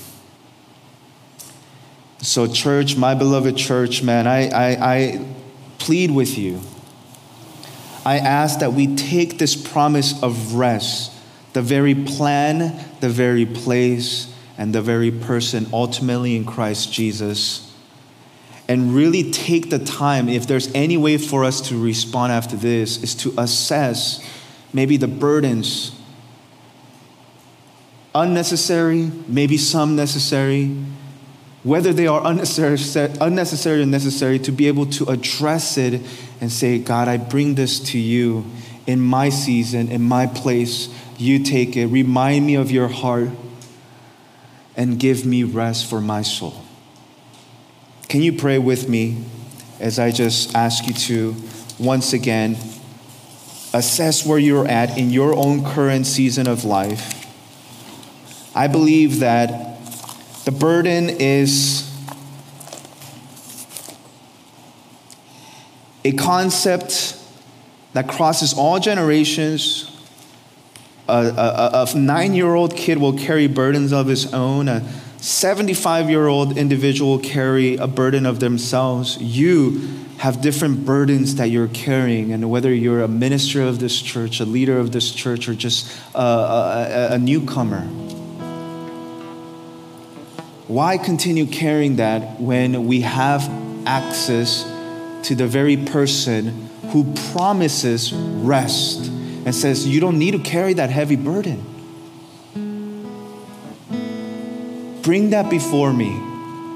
So 2.19 2.47
church 2.47 2.97
my 2.97 3.15
beloved 3.15 3.55
church 3.57 4.03
man 4.03 4.27
I, 4.27 4.49
I, 4.49 4.95
I 4.95 5.25
plead 5.77 6.11
with 6.11 6.37
you. 6.37 6.61
I 8.05 8.17
ask 8.19 8.59
that 8.59 8.73
we 8.73 8.95
take 8.95 9.39
this 9.39 9.55
promise 9.55 10.21
of 10.21 10.55
rest 10.55 11.11
the 11.55 11.61
very 11.61 11.95
plan 11.95 12.77
the 12.99 13.09
very 13.09 13.45
place 13.45 14.31
and 14.57 14.75
the 14.75 14.81
very 14.81 15.09
person 15.09 15.65
ultimately 15.71 16.35
in 16.35 16.43
christ 16.43 16.91
jesus 16.91 17.73
and 18.67 18.93
really 18.93 19.31
take 19.31 19.69
the 19.69 19.79
time 19.79 20.27
if 20.27 20.45
there's 20.47 20.69
any 20.73 20.97
way 20.97 21.17
for 21.17 21.45
us 21.45 21.61
to 21.61 21.81
respond 21.81 22.33
after 22.33 22.57
this 22.57 23.01
is 23.01 23.15
to 23.15 23.33
assess 23.37 24.21
maybe 24.73 24.97
the 24.97 25.07
burdens 25.07 25.94
unnecessary, 28.15 29.11
maybe 29.27 29.57
some 29.57 29.95
necessary, 29.95 30.75
whether 31.63 31.91
they 31.93 32.07
are 32.07 32.21
unnecessary, 32.25 33.11
unnecessary 33.19 33.81
or 33.81 33.85
necessary, 33.85 34.39
to 34.39 34.51
be 34.51 34.67
able 34.67 34.85
to 34.85 35.05
address 35.05 35.77
it 35.77 36.01
and 36.39 36.51
say, 36.51 36.79
God, 36.79 37.07
I 37.07 37.17
bring 37.17 37.55
this 37.55 37.79
to 37.91 37.99
you 37.99 38.45
in 38.87 39.01
my 39.01 39.29
season, 39.29 39.91
in 39.91 40.01
my 40.01 40.27
place. 40.27 40.89
You 41.17 41.43
take 41.43 41.75
it. 41.75 41.87
Remind 41.87 42.45
me 42.45 42.55
of 42.55 42.71
your 42.71 42.87
heart 42.87 43.29
and 44.77 44.99
give 44.99 45.25
me 45.25 45.43
rest 45.43 45.89
for 45.89 46.01
my 46.01 46.21
soul. 46.21 46.61
Can 48.07 48.21
you 48.21 48.33
pray 48.33 48.59
with 48.59 48.87
me 48.87 49.23
as 49.79 49.99
I 49.99 50.11
just 50.11 50.55
ask 50.55 50.87
you 50.87 50.93
to 50.93 51.35
once 51.79 52.13
again 52.13 52.57
assess 53.73 54.25
where 54.25 54.39
you're 54.39 54.67
at 54.67 54.97
in 54.97 55.09
your 55.09 55.33
own 55.35 55.65
current 55.65 56.05
season 56.05 56.47
of 56.47 56.63
life? 56.63 57.14
I 58.55 58.67
believe 58.67 59.19
that 59.19 59.83
the 60.45 60.51
burden 60.51 61.09
is 61.09 61.91
a 66.05 66.13
concept 66.13 67.19
that 67.91 68.07
crosses 68.07 68.53
all 68.53 68.79
generations. 68.79 69.91
A, 71.09 71.13
a, 71.13 71.85
a 71.93 71.97
nine 71.97 72.33
year 72.33 72.53
old 72.53 72.77
kid 72.77 72.97
will 72.97 73.17
carry 73.17 73.47
burdens 73.47 73.91
of 73.91 74.07
his 74.07 74.33
own. 74.33 74.69
A 74.69 74.87
75 75.17 76.09
year 76.09 76.27
old 76.27 76.57
individual 76.57 77.19
carry 77.19 77.75
a 77.75 77.87
burden 77.87 78.25
of 78.25 78.39
themselves. 78.39 79.17
You 79.17 80.05
have 80.19 80.41
different 80.41 80.85
burdens 80.85 81.35
that 81.35 81.49
you're 81.49 81.67
carrying, 81.67 82.31
and 82.31 82.49
whether 82.49 82.73
you're 82.73 83.01
a 83.01 83.07
minister 83.09 83.63
of 83.63 83.79
this 83.79 84.01
church, 84.01 84.39
a 84.39 84.45
leader 84.45 84.77
of 84.79 84.93
this 84.93 85.11
church, 85.11 85.49
or 85.49 85.55
just 85.55 85.91
a, 86.13 87.09
a 87.11 87.17
newcomer. 87.17 87.85
Why 90.67 90.97
continue 90.97 91.45
carrying 91.45 91.97
that 91.97 92.41
when 92.41 92.87
we 92.87 93.01
have 93.01 93.47
access 93.85 94.63
to 95.27 95.35
the 95.35 95.45
very 95.45 95.77
person 95.77 96.69
who 96.89 97.13
promises 97.33 98.11
rest 98.13 99.05
and 99.45 99.53
says, 99.53 99.87
You 99.87 99.99
don't 99.99 100.17
need 100.17 100.31
to 100.31 100.39
carry 100.39 100.73
that 100.73 100.89
heavy 100.89 101.17
burden? 101.17 101.63
Bring 105.03 105.29
that 105.29 105.51
before 105.51 105.93
me. 105.93 106.09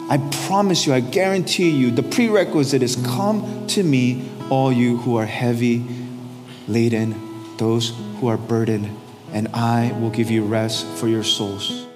I 0.07 0.17
promise 0.47 0.85
you, 0.85 0.93
I 0.93 0.99
guarantee 0.99 1.71
you, 1.71 1.89
the 1.89 2.03
prerequisite 2.03 2.83
is 2.83 2.95
come 2.95 3.65
to 3.69 3.83
me, 3.83 4.29
all 4.51 4.71
you 4.71 4.97
who 4.97 5.17
are 5.17 5.25
heavy 5.25 5.83
laden, 6.67 7.57
those 7.57 7.93
who 8.19 8.27
are 8.27 8.37
burdened, 8.37 8.95
and 9.31 9.47
I 9.49 9.91
will 9.99 10.11
give 10.11 10.29
you 10.29 10.45
rest 10.45 10.85
for 10.85 11.07
your 11.07 11.23
souls. 11.23 11.88